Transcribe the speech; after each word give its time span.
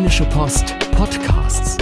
Rheinische 0.00 0.24
Post 0.24 0.74
Podcasts. 0.92 1.76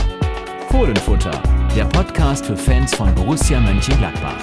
Fohlenfutter, 0.71 1.41
der 1.77 1.85
Podcast 1.85 2.47
für 2.47 2.57
Fans 2.57 2.93
von 2.93 3.15
Borussia 3.15 3.61
Mönchengladbach. 3.61 4.35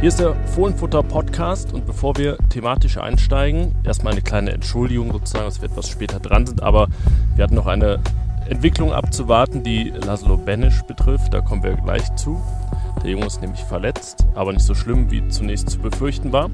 Hier 0.00 0.08
ist 0.08 0.18
der 0.18 0.34
Fohlenfutter 0.46 1.02
Podcast 1.02 1.74
und 1.74 1.84
bevor 1.84 2.16
wir 2.16 2.38
thematisch 2.48 2.96
einsteigen, 2.96 3.74
erstmal 3.84 4.14
eine 4.14 4.22
kleine 4.22 4.52
Entschuldigung 4.52 5.12
sozusagen, 5.12 5.44
dass 5.44 5.60
wir 5.60 5.68
etwas 5.68 5.90
später 5.90 6.20
dran 6.20 6.46
sind, 6.46 6.62
aber 6.62 6.88
wir 7.36 7.44
hatten 7.44 7.54
noch 7.54 7.66
eine 7.66 8.00
Entwicklung 8.48 8.94
abzuwarten, 8.94 9.62
die 9.62 9.90
Laszlo 9.90 10.38
Benisch 10.38 10.80
betrifft. 10.84 11.34
Da 11.34 11.42
kommen 11.42 11.62
wir 11.62 11.74
gleich 11.74 12.14
zu. 12.14 12.40
Der 13.04 13.10
Junge 13.10 13.26
ist 13.26 13.42
nämlich 13.42 13.60
verletzt, 13.60 14.24
aber 14.34 14.54
nicht 14.54 14.64
so 14.64 14.74
schlimm, 14.74 15.10
wie 15.10 15.28
zunächst 15.28 15.68
zu 15.68 15.78
befürchten 15.78 16.32
war. 16.32 16.48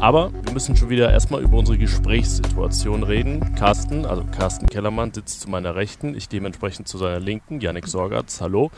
Aber 0.00 0.32
wir 0.44 0.52
müssen 0.52 0.76
schon 0.76 0.90
wieder 0.90 1.10
erstmal 1.10 1.42
über 1.42 1.58
unsere 1.58 1.76
Gesprächssituation 1.76 3.02
reden. 3.02 3.54
Carsten, 3.56 4.06
also 4.06 4.24
Carsten 4.24 4.66
Kellermann, 4.66 5.12
sitzt 5.12 5.40
zu 5.40 5.50
meiner 5.50 5.74
Rechten, 5.74 6.14
ich 6.14 6.28
dementsprechend 6.28 6.86
zu 6.86 6.98
seiner 6.98 7.18
Linken. 7.18 7.60
Yannick 7.60 7.88
Sorgatz, 7.88 8.40
hallo. 8.40 8.70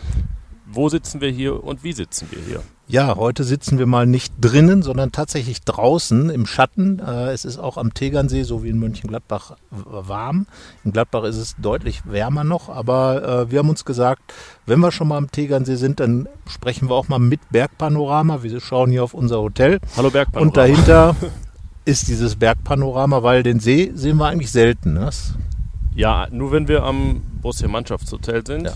Wo 0.64 0.88
sitzen 0.88 1.20
wir 1.20 1.30
hier 1.30 1.62
und 1.62 1.84
wie 1.84 1.92
sitzen 1.92 2.28
wir 2.30 2.40
hier? 2.42 2.62
Ja, 2.90 3.14
heute 3.14 3.44
sitzen 3.44 3.78
wir 3.78 3.86
mal 3.86 4.04
nicht 4.04 4.32
drinnen, 4.40 4.82
sondern 4.82 5.12
tatsächlich 5.12 5.62
draußen 5.62 6.28
im 6.28 6.44
Schatten. 6.44 6.98
Äh, 6.98 7.30
es 7.30 7.44
ist 7.44 7.56
auch 7.56 7.76
am 7.76 7.94
Tegernsee, 7.94 8.42
so 8.42 8.64
wie 8.64 8.68
in 8.68 8.80
Mönchengladbach, 8.80 9.52
warm. 9.70 10.46
In 10.82 10.90
Gladbach 10.90 11.22
ist 11.22 11.36
es 11.36 11.54
deutlich 11.56 12.02
wärmer 12.04 12.42
noch, 12.42 12.68
aber 12.68 13.44
äh, 13.46 13.50
wir 13.52 13.60
haben 13.60 13.68
uns 13.68 13.84
gesagt, 13.84 14.34
wenn 14.66 14.80
wir 14.80 14.90
schon 14.90 15.06
mal 15.06 15.18
am 15.18 15.30
Tegernsee 15.30 15.76
sind, 15.76 16.00
dann 16.00 16.28
sprechen 16.48 16.88
wir 16.88 16.96
auch 16.96 17.06
mal 17.06 17.20
mit 17.20 17.38
Bergpanorama. 17.50 18.42
Wir 18.42 18.60
schauen 18.60 18.90
hier 18.90 19.04
auf 19.04 19.14
unser 19.14 19.40
Hotel. 19.40 19.78
Hallo 19.96 20.10
Bergpanorama. 20.10 20.48
Und 20.48 20.56
dahinter 20.56 21.14
ist 21.84 22.08
dieses 22.08 22.34
Bergpanorama, 22.34 23.22
weil 23.22 23.44
den 23.44 23.60
See 23.60 23.92
sehen 23.94 24.16
wir 24.16 24.26
eigentlich 24.26 24.50
selten. 24.50 24.94
Ne? 24.94 25.10
Ja, 25.94 26.26
nur 26.32 26.50
wenn 26.50 26.66
wir 26.66 26.82
am 26.82 27.22
Borussia 27.40 27.68
Mannschaftshotel 27.68 28.44
sind. 28.44 28.64
Ja 28.64 28.72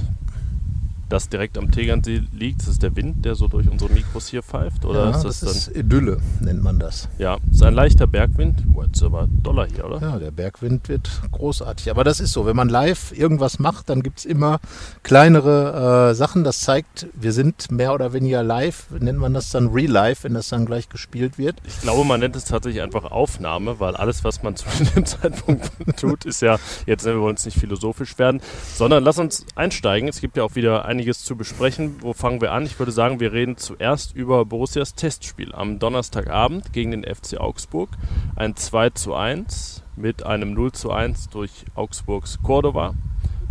das 1.08 1.28
direkt 1.28 1.58
am 1.58 1.70
Tegernsee 1.70 2.22
liegt? 2.32 2.62
Ist 2.62 2.68
es 2.68 2.78
der 2.78 2.96
Wind, 2.96 3.24
der 3.24 3.34
so 3.34 3.48
durch 3.48 3.68
unsere 3.68 3.92
Mikros 3.92 4.28
hier 4.28 4.42
pfeift? 4.42 4.84
Oder 4.84 5.04
ja, 5.04 5.10
ist 5.10 5.22
das, 5.22 5.40
das 5.40 5.68
ist 5.68 5.76
Idylle, 5.76 6.18
nennt 6.40 6.62
man 6.62 6.78
das. 6.78 7.08
Ja, 7.18 7.38
ist 7.50 7.62
ein 7.62 7.74
leichter 7.74 8.06
Bergwind. 8.06 8.62
Jetzt 8.86 8.96
ist 8.96 9.02
aber 9.02 9.28
doller 9.42 9.66
hier, 9.66 9.84
oder? 9.84 10.00
Ja, 10.00 10.18
der 10.18 10.30
Bergwind 10.30 10.88
wird 10.88 11.10
großartig. 11.32 11.90
Aber 11.90 12.04
das 12.04 12.20
ist 12.20 12.32
so, 12.32 12.46
wenn 12.46 12.56
man 12.56 12.68
live 12.68 13.12
irgendwas 13.16 13.58
macht, 13.58 13.88
dann 13.88 14.02
gibt 14.02 14.20
es 14.20 14.24
immer 14.24 14.60
kleinere 15.02 16.10
äh, 16.10 16.14
Sachen. 16.14 16.44
Das 16.44 16.60
zeigt, 16.60 17.06
wir 17.14 17.32
sind 17.32 17.70
mehr 17.70 17.94
oder 17.94 18.12
weniger 18.12 18.42
live. 18.42 18.86
Nennt 18.98 19.18
man 19.18 19.34
das 19.34 19.50
dann 19.50 19.68
Real 19.68 19.90
Life, 19.90 20.24
wenn 20.24 20.34
das 20.34 20.48
dann 20.48 20.66
gleich 20.66 20.88
gespielt 20.88 21.38
wird? 21.38 21.56
Ich 21.66 21.80
glaube, 21.80 22.04
man 22.04 22.20
nennt 22.20 22.36
es 22.36 22.44
tatsächlich 22.44 22.82
einfach 22.82 23.10
Aufnahme, 23.10 23.80
weil 23.80 23.96
alles, 23.96 24.24
was 24.24 24.42
man 24.42 24.56
zu 24.56 24.66
dem 24.94 25.04
Zeitpunkt 25.04 25.70
tut, 25.96 26.24
ist 26.24 26.42
ja, 26.42 26.58
jetzt 26.86 27.04
wir 27.04 27.20
wollen 27.20 27.36
es 27.36 27.44
nicht 27.44 27.58
philosophisch 27.58 28.18
werden, 28.18 28.40
sondern 28.74 29.02
lass 29.02 29.18
uns 29.18 29.46
einsteigen. 29.54 30.08
Es 30.08 30.20
gibt 30.20 30.36
ja 30.36 30.44
auch 30.44 30.54
wieder 30.54 30.84
ein 30.84 30.98
einiges 31.04 31.22
zu 31.22 31.36
besprechen. 31.36 31.96
Wo 32.00 32.14
fangen 32.14 32.40
wir 32.40 32.52
an? 32.52 32.64
Ich 32.64 32.78
würde 32.78 32.90
sagen, 32.90 33.20
wir 33.20 33.34
reden 33.34 33.58
zuerst 33.58 34.16
über 34.16 34.46
Borussias 34.46 34.94
Testspiel 34.94 35.54
am 35.54 35.78
Donnerstagabend 35.78 36.72
gegen 36.72 36.92
den 36.92 37.04
FC 37.04 37.38
Augsburg. 37.38 37.90
Ein 38.36 38.56
2 38.56 38.90
zu 38.90 39.12
1 39.14 39.82
mit 39.96 40.24
einem 40.24 40.54
0 40.54 40.72
zu 40.72 40.90
1 40.90 41.28
durch 41.28 41.66
Augsburgs 41.74 42.38
Cordova. 42.42 42.94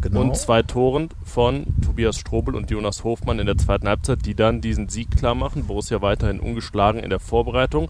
Genau. 0.02 0.22
Und 0.22 0.36
zwei 0.36 0.64
Toren 0.64 1.10
von 1.23 1.68
Tobias 1.86 2.18
Strobel 2.18 2.56
und 2.56 2.72
Jonas 2.72 3.04
Hofmann 3.04 3.38
in 3.38 3.45
der 3.45 3.58
zweiten 3.58 3.88
Halbzeit, 3.88 4.26
die 4.26 4.34
dann 4.34 4.60
diesen 4.60 4.90
Sieg 4.90 5.16
klar 5.16 5.36
machen. 5.36 5.67
Borussia 5.67 6.02
weiterhin 6.02 6.40
ungeschlagen 6.40 7.02
in 7.02 7.12
der 7.12 7.20
Vorbereitung. 7.20 7.90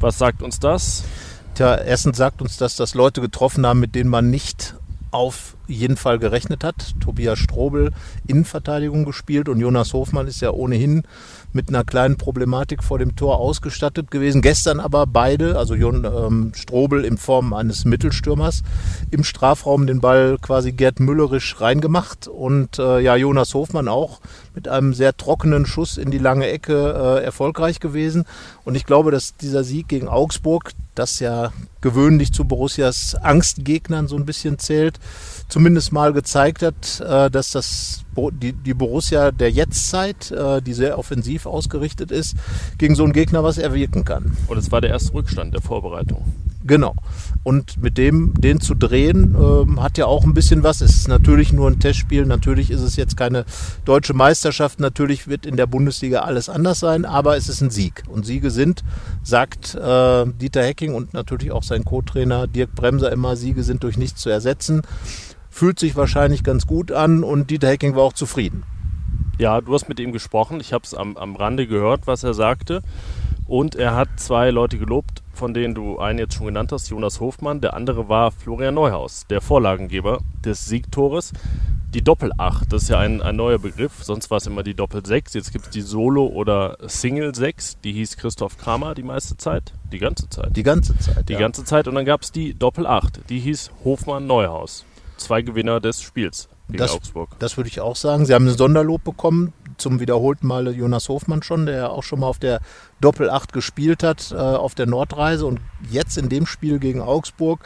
Was 0.00 0.18
sagt 0.18 0.42
uns 0.42 0.60
das? 0.60 1.04
Tja, 1.54 1.76
erstens 1.76 2.18
sagt 2.18 2.42
uns 2.42 2.58
das, 2.58 2.76
dass 2.76 2.94
Leute 2.94 3.22
getroffen 3.22 3.64
haben, 3.64 3.80
mit 3.80 3.94
denen 3.94 4.10
man 4.10 4.28
nicht 4.28 4.74
auf 5.10 5.56
jeden 5.66 5.96
Fall 5.96 6.18
gerechnet 6.18 6.64
hat. 6.64 6.94
Tobias 7.00 7.38
Strobel 7.38 7.92
Innenverteidigung 8.26 9.04
gespielt 9.04 9.48
und 9.48 9.60
Jonas 9.60 9.92
Hofmann 9.92 10.26
ist 10.26 10.40
ja 10.40 10.50
ohnehin 10.50 11.04
mit 11.58 11.70
einer 11.70 11.82
kleinen 11.82 12.16
Problematik 12.16 12.84
vor 12.84 13.00
dem 13.00 13.16
Tor 13.16 13.40
ausgestattet 13.40 14.12
gewesen. 14.12 14.42
Gestern 14.42 14.78
aber 14.78 15.08
beide, 15.08 15.58
also 15.58 15.74
Jon, 15.74 16.04
ähm, 16.04 16.52
Strobel 16.54 17.04
in 17.04 17.18
Form 17.18 17.52
eines 17.52 17.84
Mittelstürmers, 17.84 18.62
im 19.10 19.24
Strafraum 19.24 19.88
den 19.88 20.00
Ball 20.00 20.38
quasi 20.40 20.70
Gerd 20.70 21.00
Müllerisch 21.00 21.60
reingemacht 21.60 22.28
und 22.28 22.78
äh, 22.78 23.00
ja, 23.00 23.16
Jonas 23.16 23.54
Hofmann 23.54 23.88
auch 23.88 24.20
mit 24.54 24.68
einem 24.68 24.94
sehr 24.94 25.16
trockenen 25.16 25.66
Schuss 25.66 25.96
in 25.96 26.12
die 26.12 26.18
lange 26.18 26.46
Ecke 26.46 26.74
äh, 26.74 27.24
erfolgreich 27.24 27.80
gewesen. 27.80 28.24
Und 28.64 28.76
ich 28.76 28.86
glaube, 28.86 29.10
dass 29.10 29.36
dieser 29.36 29.64
Sieg 29.64 29.88
gegen 29.88 30.06
Augsburg, 30.06 30.70
das 30.94 31.18
ja 31.18 31.50
gewöhnlich 31.80 32.32
zu 32.32 32.44
Borussias 32.44 33.16
Angstgegnern 33.16 34.06
so 34.06 34.14
ein 34.14 34.26
bisschen 34.26 34.60
zählt, 34.60 35.00
zumindest 35.48 35.92
mal 35.92 36.12
gezeigt 36.12 36.62
hat, 36.62 37.00
äh, 37.00 37.30
dass 37.30 37.50
das 37.50 38.04
die, 38.30 38.52
die 38.52 38.74
Borussia 38.74 39.30
der 39.30 39.50
Jetztzeit, 39.50 40.30
äh, 40.30 40.60
die 40.60 40.74
sehr 40.74 40.98
offensiv 40.98 41.46
ausgerichtet 41.46 42.10
ist, 42.10 42.36
gegen 42.78 42.94
so 42.94 43.04
einen 43.04 43.12
Gegner 43.12 43.44
was 43.44 43.58
erwirken 43.58 44.04
kann. 44.04 44.36
Und 44.46 44.58
es 44.58 44.70
war 44.70 44.80
der 44.80 44.90
erste 44.90 45.14
Rückstand 45.14 45.54
der 45.54 45.62
Vorbereitung. 45.62 46.24
Genau. 46.64 46.94
Und 47.44 47.82
mit 47.82 47.96
dem, 47.96 48.34
den 48.34 48.60
zu 48.60 48.74
drehen, 48.74 49.34
äh, 49.34 49.80
hat 49.80 49.96
ja 49.96 50.06
auch 50.06 50.24
ein 50.24 50.34
bisschen 50.34 50.62
was. 50.62 50.80
Es 50.80 50.96
ist 50.96 51.08
natürlich 51.08 51.52
nur 51.52 51.68
ein 51.68 51.78
Testspiel. 51.78 52.26
Natürlich 52.26 52.70
ist 52.70 52.82
es 52.82 52.96
jetzt 52.96 53.16
keine 53.16 53.44
deutsche 53.84 54.12
Meisterschaft. 54.12 54.78
Natürlich 54.78 55.28
wird 55.28 55.46
in 55.46 55.56
der 55.56 55.66
Bundesliga 55.66 56.20
alles 56.20 56.48
anders 56.48 56.78
sein, 56.80 57.06
aber 57.06 57.36
es 57.36 57.48
ist 57.48 57.62
ein 57.62 57.70
Sieg. 57.70 58.02
Und 58.08 58.26
Siege 58.26 58.50
sind, 58.50 58.84
sagt 59.22 59.74
äh, 59.76 60.26
Dieter 60.40 60.62
Hecking 60.62 60.94
und 60.94 61.14
natürlich 61.14 61.52
auch 61.52 61.62
sein 61.62 61.84
Co-Trainer 61.84 62.46
Dirk 62.46 62.74
Bremser 62.74 63.12
immer, 63.12 63.36
Siege 63.36 63.62
sind 63.62 63.82
durch 63.82 63.96
nichts 63.96 64.20
zu 64.20 64.28
ersetzen 64.28 64.82
fühlt 65.58 65.80
sich 65.80 65.96
wahrscheinlich 65.96 66.44
ganz 66.44 66.68
gut 66.68 66.92
an 66.92 67.24
und 67.24 67.50
Dieter 67.50 67.66
Hecking 67.66 67.96
war 67.96 68.04
auch 68.04 68.12
zufrieden. 68.12 68.62
Ja, 69.38 69.60
du 69.60 69.74
hast 69.74 69.88
mit 69.88 69.98
ihm 69.98 70.12
gesprochen. 70.12 70.60
Ich 70.60 70.72
habe 70.72 70.84
es 70.84 70.94
am, 70.94 71.16
am 71.16 71.34
Rande 71.34 71.66
gehört, 71.66 72.06
was 72.06 72.22
er 72.22 72.32
sagte. 72.32 72.80
Und 73.44 73.74
er 73.74 73.96
hat 73.96 74.08
zwei 74.16 74.50
Leute 74.50 74.78
gelobt, 74.78 75.24
von 75.32 75.54
denen 75.54 75.74
du 75.74 75.98
einen 75.98 76.20
jetzt 76.20 76.34
schon 76.34 76.46
genannt 76.46 76.70
hast, 76.70 76.90
Jonas 76.90 77.18
Hofmann. 77.18 77.60
Der 77.60 77.74
andere 77.74 78.08
war 78.08 78.30
Florian 78.30 78.74
Neuhaus, 78.74 79.26
der 79.28 79.40
Vorlagengeber 79.40 80.20
des 80.44 80.66
Siegtores. 80.66 81.32
Die 81.92 82.02
Doppel-8, 82.02 82.68
das 82.68 82.82
ist 82.82 82.90
ja 82.90 83.00
ein, 83.00 83.20
ein 83.20 83.34
neuer 83.34 83.58
Begriff. 83.58 84.04
Sonst 84.04 84.30
war 84.30 84.38
es 84.38 84.46
immer 84.46 84.62
die 84.62 84.74
Doppel-6. 84.74 85.34
Jetzt 85.34 85.52
gibt 85.52 85.64
es 85.64 85.70
die 85.70 85.80
Solo- 85.80 86.28
oder 86.28 86.76
Single-6. 86.86 87.78
Die 87.82 87.94
hieß 87.94 88.16
Christoph 88.16 88.58
Kramer 88.58 88.94
die 88.94 89.02
meiste 89.02 89.36
Zeit. 89.36 89.72
Die 89.90 89.98
ganze 89.98 90.28
Zeit. 90.28 90.56
Die 90.56 90.62
ganze 90.62 90.96
Zeit. 90.98 91.28
Die 91.28 91.32
ja. 91.32 91.40
ganze 91.40 91.64
Zeit. 91.64 91.88
Und 91.88 91.96
dann 91.96 92.04
gab 92.04 92.22
es 92.22 92.30
die 92.30 92.54
Doppel-8. 92.54 93.26
Die 93.28 93.40
hieß 93.40 93.72
Hofmann-Neuhaus 93.84 94.84
zwei 95.18 95.42
Gewinner 95.42 95.80
des 95.80 96.00
Spiels 96.00 96.48
gegen 96.68 96.78
das, 96.78 96.92
Augsburg. 96.92 97.30
Das 97.38 97.56
würde 97.56 97.68
ich 97.68 97.80
auch 97.80 97.96
sagen. 97.96 98.26
Sie 98.26 98.34
haben 98.34 98.46
ein 98.46 98.56
Sonderlob 98.56 99.02
bekommen, 99.02 99.52
zum 99.78 100.00
wiederholten 100.00 100.46
Male 100.46 100.72
Jonas 100.72 101.08
Hofmann 101.08 101.42
schon, 101.42 101.66
der 101.66 101.76
ja 101.76 101.88
auch 101.88 102.02
schon 102.02 102.20
mal 102.20 102.26
auf 102.26 102.38
der 102.38 102.60
Doppel-8 103.00 103.52
gespielt 103.52 104.02
hat, 104.02 104.32
äh, 104.32 104.36
auf 104.36 104.74
der 104.74 104.86
Nordreise. 104.86 105.46
Und 105.46 105.60
jetzt 105.88 106.18
in 106.18 106.28
dem 106.28 106.46
Spiel 106.46 106.78
gegen 106.78 107.00
Augsburg 107.00 107.60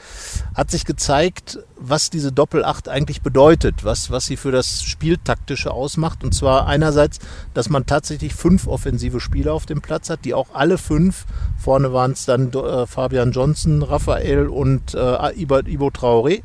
hat 0.55 0.71
sich 0.71 0.85
gezeigt, 0.85 1.59
was 1.77 2.11
diese 2.11 2.31
Doppel-8 2.31 2.89
eigentlich 2.89 3.23
bedeutet, 3.23 3.83
was, 3.83 4.11
was 4.11 4.27
sie 4.27 4.37
für 4.37 4.53
das 4.53 4.83
Spieltaktische 4.83 5.71
ausmacht. 5.73 6.23
Und 6.23 6.35
zwar 6.35 6.67
einerseits, 6.67 7.19
dass 7.55 7.71
man 7.71 7.87
tatsächlich 7.87 8.35
fünf 8.35 8.67
offensive 8.67 9.21
Spieler 9.21 9.55
auf 9.55 9.67
dem 9.67 9.81
Platz 9.81 10.11
hat, 10.11 10.25
die 10.25 10.35
auch 10.35 10.49
alle 10.53 10.79
fünf, 10.79 11.25
vorne 11.59 11.93
waren 11.93 12.13
es 12.13 12.27
dann 12.27 12.53
äh, 12.53 12.87
Fabian 12.87 13.33
Johnson, 13.33 13.83
Raphael 13.83 14.49
und 14.49 14.95
äh, 14.95 15.41
Ibo 15.41 15.89
Traoré 15.89 16.43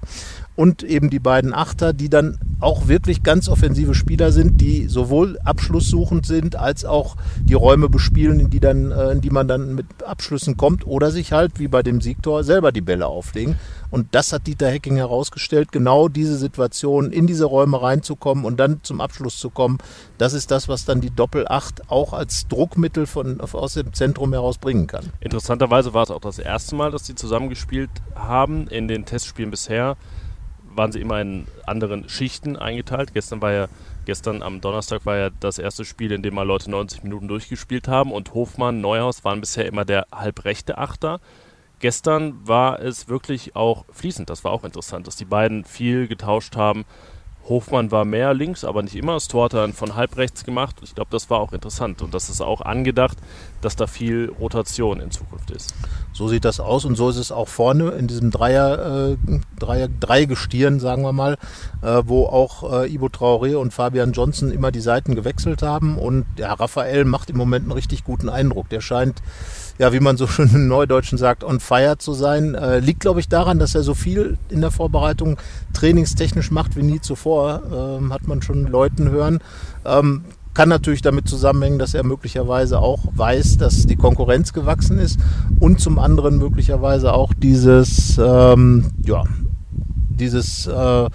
und 0.57 0.81
eben 0.81 1.11
die 1.11 1.19
beiden 1.19 1.53
Achter, 1.53 1.93
die 1.93 2.09
dann 2.09 2.39
auch 2.59 2.87
wirklich 2.87 3.21
ganz 3.21 3.47
offensive 3.47 3.93
Spieler 3.93 4.31
sind, 4.31 4.59
die 4.59 4.87
sowohl 4.87 5.37
abschlusssuchend 5.45 6.25
sind, 6.25 6.55
als 6.55 6.83
auch 6.83 7.15
die 7.43 7.53
Räume 7.53 7.89
bespielen, 7.89 8.39
in 8.39 8.49
die, 8.49 8.59
dann, 8.59 8.91
äh, 8.91 9.11
in 9.11 9.21
die 9.21 9.29
man 9.29 9.47
dann 9.47 9.75
mit 9.75 9.85
Abschlüssen 10.03 10.57
kommt 10.57 10.87
oder 10.87 11.11
sich 11.11 11.31
halt, 11.31 11.59
wie 11.59 11.67
bei 11.67 11.83
dem 11.83 12.01
Siegtor, 12.01 12.43
selber 12.43 12.71
die 12.71 12.81
Bälle 12.81 13.05
auflegen. 13.05 13.55
Und 13.91 14.15
das 14.15 14.33
hat 14.33 14.47
Dieter 14.47 14.67
Hecking 14.67 14.95
herausgestellt, 14.95 15.71
genau 15.71 16.07
diese 16.07 16.35
Situation, 16.35 17.11
in 17.11 17.27
diese 17.27 17.45
Räume 17.45 17.79
reinzukommen 17.79 18.43
und 18.43 18.59
dann 18.59 18.79
zum 18.81 18.99
Abschluss 18.99 19.37
zu 19.37 19.51
kommen. 19.51 19.77
Das 20.17 20.33
ist 20.33 20.49
das, 20.49 20.67
was 20.67 20.85
dann 20.85 21.01
die 21.01 21.11
Doppel-8 21.11 21.83
auch 21.87 22.13
als 22.13 22.47
Druckmittel 22.47 23.05
von, 23.05 23.39
aus 23.39 23.75
dem 23.75 23.93
Zentrum 23.93 24.33
heraus 24.33 24.57
bringen 24.57 24.87
kann. 24.87 25.05
Interessanterweise 25.19 25.93
war 25.93 26.01
es 26.01 26.09
auch 26.09 26.19
das 26.19 26.39
erste 26.39 26.75
Mal, 26.75 26.89
dass 26.89 27.05
sie 27.05 27.13
zusammengespielt 27.13 27.91
haben 28.15 28.67
in 28.67 28.87
den 28.87 29.05
Testspielen 29.05 29.51
bisher 29.51 29.97
waren 30.77 30.91
sie 30.91 31.01
immer 31.01 31.19
in 31.19 31.47
anderen 31.65 32.07
Schichten 32.07 32.55
eingeteilt. 32.55 33.13
Gestern 33.13 33.41
war 33.41 33.51
ja, 33.51 33.67
gestern 34.05 34.43
am 34.43 34.61
Donnerstag 34.61 35.05
war 35.05 35.17
ja 35.17 35.29
das 35.39 35.57
erste 35.57 35.83
Spiel, 35.83 36.11
in 36.11 36.21
dem 36.21 36.35
mal 36.35 36.43
Leute 36.43 36.69
90 36.69 37.03
Minuten 37.03 37.27
durchgespielt 37.27 37.87
haben 37.87 38.11
und 38.11 38.33
Hofmann, 38.33 38.79
Neuhaus 38.79 39.25
waren 39.25 39.41
bisher 39.41 39.65
immer 39.65 39.83
der 39.83 40.07
halbrechte 40.13 40.77
Achter. 40.77 41.19
Gestern 41.79 42.47
war 42.47 42.79
es 42.79 43.07
wirklich 43.07 43.55
auch 43.55 43.85
fließend, 43.91 44.29
das 44.29 44.43
war 44.43 44.51
auch 44.51 44.63
interessant, 44.63 45.05
dass 45.05 45.15
die 45.15 45.25
beiden 45.25 45.63
viel 45.63 46.07
getauscht 46.07 46.55
haben. 46.55 46.85
Hofmann 47.49 47.91
war 47.91 48.05
mehr 48.05 48.33
links, 48.33 48.63
aber 48.63 48.83
nicht 48.83 48.95
immer. 48.95 49.13
Das 49.13 49.27
Tor 49.27 49.45
hat 49.45 49.53
er 49.53 49.67
von 49.73 49.95
halb 49.95 50.17
rechts 50.17 50.43
gemacht. 50.43 50.75
Ich 50.83 50.95
glaube, 50.95 51.09
das 51.11 51.29
war 51.29 51.39
auch 51.39 51.53
interessant 51.53 52.01
und 52.01 52.13
das 52.13 52.29
ist 52.29 52.41
auch 52.41 52.61
angedacht, 52.61 53.17
dass 53.61 53.75
da 53.75 53.87
viel 53.87 54.31
Rotation 54.39 54.99
in 54.99 55.11
Zukunft 55.11 55.51
ist. 55.51 55.73
So 56.13 56.27
sieht 56.27 56.45
das 56.45 56.59
aus 56.59 56.85
und 56.85 56.95
so 56.95 57.09
ist 57.09 57.17
es 57.17 57.31
auch 57.31 57.47
vorne 57.47 57.89
in 57.91 58.07
diesem 58.07 58.31
Dreier, 58.31 59.11
äh, 59.11 59.17
Dreier 59.59 59.87
Dreigestirn, 59.87 60.79
sagen 60.79 61.03
wir 61.03 61.13
mal, 61.13 61.37
äh, 61.81 62.01
wo 62.05 62.25
auch 62.25 62.81
äh, 62.81 62.93
Ibo 62.93 63.07
Traoré 63.07 63.55
und 63.55 63.73
Fabian 63.73 64.11
Johnson 64.11 64.51
immer 64.51 64.71
die 64.71 64.81
Seiten 64.81 65.15
gewechselt 65.15 65.61
haben 65.61 65.97
und 65.97 66.25
ja, 66.37 66.53
Raphael 66.53 67.05
macht 67.05 67.29
im 67.29 67.37
Moment 67.37 67.63
einen 67.63 67.71
richtig 67.71 68.03
guten 68.03 68.29
Eindruck. 68.29 68.69
Der 68.69 68.81
scheint 68.81 69.21
ja, 69.77 69.93
wie 69.93 69.99
man 69.99 70.17
so 70.17 70.27
schön 70.27 70.49
im 70.53 70.67
Neudeutschen 70.67 71.17
sagt, 71.17 71.43
on 71.43 71.59
fire 71.59 71.97
zu 71.97 72.13
sein. 72.13 72.55
Äh, 72.55 72.79
liegt, 72.79 72.99
glaube 73.01 73.19
ich, 73.19 73.29
daran, 73.29 73.59
dass 73.59 73.75
er 73.75 73.83
so 73.83 73.93
viel 73.93 74.37
in 74.49 74.61
der 74.61 74.71
Vorbereitung 74.71 75.37
trainingstechnisch 75.73 76.51
macht 76.51 76.75
wie 76.75 76.83
nie 76.83 77.01
zuvor. 77.01 77.61
Ähm, 77.99 78.13
hat 78.13 78.27
man 78.27 78.41
schon 78.41 78.65
Leuten 78.67 79.09
hören. 79.09 79.39
Ähm, 79.85 80.23
kann 80.53 80.69
natürlich 80.69 81.03
damit 81.03 81.29
zusammenhängen, 81.29 81.77
dass 81.77 81.93
er 81.93 82.03
möglicherweise 82.03 82.79
auch 82.79 83.03
weiß, 83.11 83.57
dass 83.57 83.85
die 83.85 83.95
Konkurrenz 83.95 84.53
gewachsen 84.53 84.97
ist 84.97 85.19
und 85.59 85.79
zum 85.79 85.99
anderen 85.99 86.39
möglicherweise 86.39 87.13
auch 87.13 87.31
dieses, 87.35 88.17
ähm, 88.17 88.89
ja, 89.05 89.23
dieses 90.09 90.65
äh, 90.65 91.09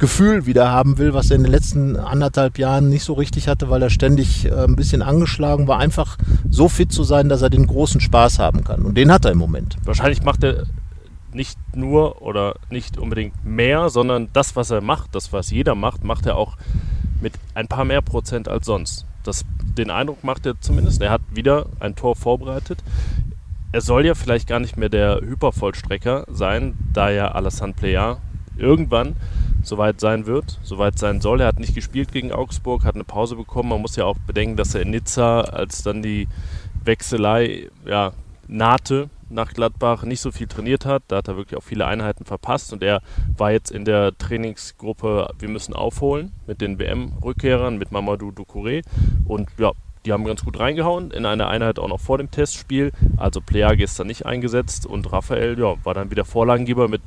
Gefühl 0.00 0.46
wieder 0.46 0.70
haben 0.70 0.98
will, 0.98 1.12
was 1.12 1.30
er 1.30 1.36
in 1.36 1.42
den 1.42 1.52
letzten 1.52 1.96
anderthalb 1.96 2.58
Jahren 2.58 2.88
nicht 2.88 3.04
so 3.04 3.12
richtig 3.12 3.48
hatte, 3.48 3.68
weil 3.68 3.82
er 3.82 3.90
ständig 3.90 4.46
äh, 4.46 4.64
ein 4.64 4.74
bisschen 4.74 5.02
angeschlagen 5.02 5.68
war. 5.68 5.78
Einfach 5.78 6.16
so 6.48 6.68
fit 6.68 6.90
zu 6.90 7.04
sein, 7.04 7.28
dass 7.28 7.42
er 7.42 7.50
den 7.50 7.66
großen 7.66 8.00
Spaß 8.00 8.38
haben 8.38 8.64
kann. 8.64 8.82
Und 8.84 8.96
den 8.96 9.12
hat 9.12 9.26
er 9.26 9.30
im 9.30 9.38
Moment. 9.38 9.76
Wahrscheinlich 9.84 10.22
macht 10.22 10.42
er 10.42 10.64
nicht 11.32 11.58
nur 11.76 12.22
oder 12.22 12.56
nicht 12.70 12.98
unbedingt 12.98 13.44
mehr, 13.44 13.90
sondern 13.90 14.28
das, 14.32 14.56
was 14.56 14.70
er 14.70 14.80
macht, 14.80 15.14
das, 15.14 15.32
was 15.34 15.50
jeder 15.50 15.74
macht, 15.74 16.02
macht 16.02 16.26
er 16.26 16.36
auch 16.36 16.56
mit 17.20 17.34
ein 17.54 17.68
paar 17.68 17.84
mehr 17.84 18.00
Prozent 18.00 18.48
als 18.48 18.64
sonst. 18.66 19.04
Das, 19.22 19.44
den 19.76 19.90
Eindruck 19.90 20.24
macht 20.24 20.46
er 20.46 20.58
zumindest. 20.60 21.02
Er 21.02 21.10
hat 21.10 21.20
wieder 21.30 21.66
ein 21.78 21.94
Tor 21.94 22.16
vorbereitet. 22.16 22.82
Er 23.70 23.82
soll 23.82 24.06
ja 24.06 24.14
vielleicht 24.14 24.48
gar 24.48 24.60
nicht 24.60 24.78
mehr 24.78 24.88
der 24.88 25.20
Hypervollstrecker 25.20 26.24
sein, 26.32 26.74
da 26.94 27.10
ja 27.10 27.32
Alassane 27.32 27.74
Plea 27.74 28.16
irgendwann 28.56 29.14
soweit 29.62 30.00
sein 30.00 30.26
wird, 30.26 30.58
soweit 30.62 30.98
sein 30.98 31.20
soll. 31.20 31.40
Er 31.40 31.48
hat 31.48 31.60
nicht 31.60 31.74
gespielt 31.74 32.12
gegen 32.12 32.32
Augsburg, 32.32 32.84
hat 32.84 32.94
eine 32.94 33.04
Pause 33.04 33.36
bekommen. 33.36 33.70
Man 33.70 33.80
muss 33.80 33.96
ja 33.96 34.04
auch 34.04 34.18
bedenken, 34.26 34.56
dass 34.56 34.74
er 34.74 34.82
in 34.82 34.90
Nizza, 34.90 35.40
als 35.40 35.82
dann 35.82 36.02
die 36.02 36.28
Wechselei 36.84 37.68
ja, 37.86 38.12
nahte 38.48 39.10
nach 39.28 39.52
Gladbach, 39.52 40.02
nicht 40.02 40.20
so 40.20 40.32
viel 40.32 40.48
trainiert 40.48 40.84
hat. 40.84 41.04
Da 41.08 41.18
hat 41.18 41.28
er 41.28 41.36
wirklich 41.36 41.58
auch 41.58 41.64
viele 41.64 41.86
Einheiten 41.86 42.24
verpasst 42.24 42.72
und 42.72 42.82
er 42.82 43.00
war 43.36 43.52
jetzt 43.52 43.70
in 43.70 43.84
der 43.84 44.16
Trainingsgruppe 44.18 45.30
Wir 45.38 45.48
müssen 45.48 45.72
aufholen 45.72 46.32
mit 46.46 46.60
den 46.60 46.78
WM-Rückkehrern, 46.78 47.78
mit 47.78 47.92
Mamadou 47.92 48.30
Doucouré 48.30 48.82
und 49.26 49.48
ja, 49.58 49.72
die 50.06 50.12
haben 50.12 50.24
ganz 50.24 50.44
gut 50.44 50.58
reingehauen, 50.58 51.10
in 51.10 51.26
einer 51.26 51.48
Einheit 51.48 51.78
auch 51.78 51.88
noch 51.88 52.00
vor 52.00 52.18
dem 52.18 52.30
Testspiel. 52.30 52.92
Also 53.16 53.40
Plea 53.40 53.74
gestern 53.74 54.06
nicht 54.06 54.24
eingesetzt 54.24 54.86
und 54.86 55.12
Raphael 55.12 55.58
ja, 55.58 55.74
war 55.84 55.94
dann 55.94 56.10
wieder 56.10 56.24
Vorlagengeber 56.24 56.88
mit 56.88 57.02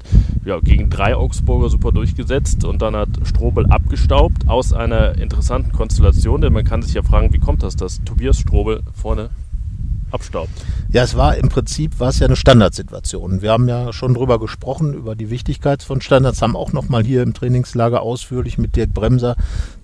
ja, 0.46 0.60
gegen 0.60 0.90
drei 0.90 1.16
Augsburger 1.16 1.70
super 1.70 1.92
durchgesetzt 1.92 2.66
und 2.66 2.82
dann 2.82 2.96
hat 2.96 3.10
Strobel 3.24 3.66
abgestaubt 3.68 4.48
aus 4.48 4.74
einer 4.74 5.18
interessanten 5.18 5.72
Konstellation, 5.72 6.42
denn 6.42 6.54
man 6.54 6.66
kann 6.66 6.82
sich 6.82 6.94
ja 6.94 7.02
fragen, 7.02 7.34
wie 7.34 7.40
kommt 7.40 7.64
das, 7.64 7.76
dass 7.76 8.04
Tobias 8.04 8.40
Strobel 8.40 8.82
vorne 8.94 9.30
abstaubt. 10.14 10.50
Ja, 10.90 11.04
es 11.04 11.18
war 11.18 11.36
im 11.36 11.50
Prinzip 11.50 12.00
war 12.00 12.10
es 12.10 12.20
ja 12.20 12.28
eine 12.28 12.36
Standardsituation. 12.36 13.42
Wir 13.42 13.52
haben 13.52 13.68
ja 13.68 13.92
schon 13.94 14.14
drüber 14.14 14.40
gesprochen, 14.40 14.94
über 14.94 15.16
die 15.16 15.30
Wichtigkeit 15.30 15.82
von 15.82 16.02
Standards, 16.02 16.42
haben 16.42 16.56
auch 16.56 16.72
nochmal 16.72 17.04
hier 17.04 17.24
im 17.24 17.34
Trainingslager 17.34 18.02
ausführlich 18.02 18.58
mit 18.58 18.76
Dirk 18.76 18.94
Bremser, 18.94 19.36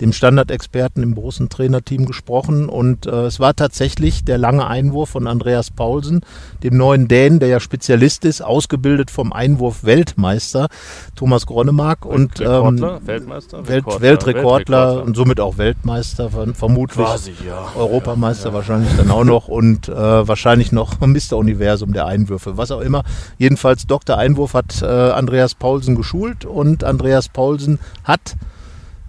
dem 0.01 0.13
Standardexperten 0.13 1.01
im 1.01 1.15
großen 1.15 1.49
Trainerteam 1.49 2.05
gesprochen. 2.05 2.69
Und 2.69 3.07
äh, 3.07 3.25
es 3.25 3.39
war 3.39 3.55
tatsächlich 3.55 4.23
der 4.23 4.37
lange 4.37 4.67
Einwurf 4.67 5.09
von 5.09 5.25
Andreas 5.27 5.71
Paulsen, 5.71 6.21
dem 6.63 6.77
neuen 6.77 7.07
Dänen, 7.07 7.39
der 7.39 7.49
ja 7.49 7.59
Spezialist 7.59 8.23
ist, 8.25 8.41
ausgebildet 8.41 9.09
vom 9.09 9.33
Einwurf-Weltmeister 9.33 10.69
Thomas 11.15 11.45
Gronemark 11.45 12.05
und 12.05 12.39
ähm, 12.39 12.81
Weltmeister, 13.05 13.67
Welt, 13.67 13.85
Weltrekordler, 13.85 14.01
Weltrekordler, 14.01 15.03
und 15.03 15.15
somit 15.15 15.39
auch 15.39 15.57
Weltmeister, 15.57 16.29
vermutlich 16.53 17.05
Quasi, 17.05 17.33
ja. 17.45 17.71
Europameister 17.75 18.45
ja, 18.45 18.49
ja. 18.49 18.53
wahrscheinlich 18.53 18.95
dann 18.95 19.11
auch 19.11 19.23
noch 19.23 19.47
und 19.47 19.89
äh, 19.89 20.18
wahrscheinlich 20.27 20.71
noch 20.71 20.99
Mr. 21.01 21.37
Universum 21.37 21.93
der 21.93 22.05
Einwürfe, 22.05 22.57
was 22.57 22.71
auch 22.71 22.81
immer. 22.81 23.03
Jedenfalls 23.37 23.87
Dr. 23.87 24.17
Einwurf 24.17 24.53
hat 24.53 24.81
äh, 24.81 24.85
Andreas 24.85 25.55
Paulsen 25.55 25.95
geschult 25.95 26.45
und 26.45 26.83
Andreas 26.83 27.29
Paulsen 27.29 27.79
hat 28.03 28.35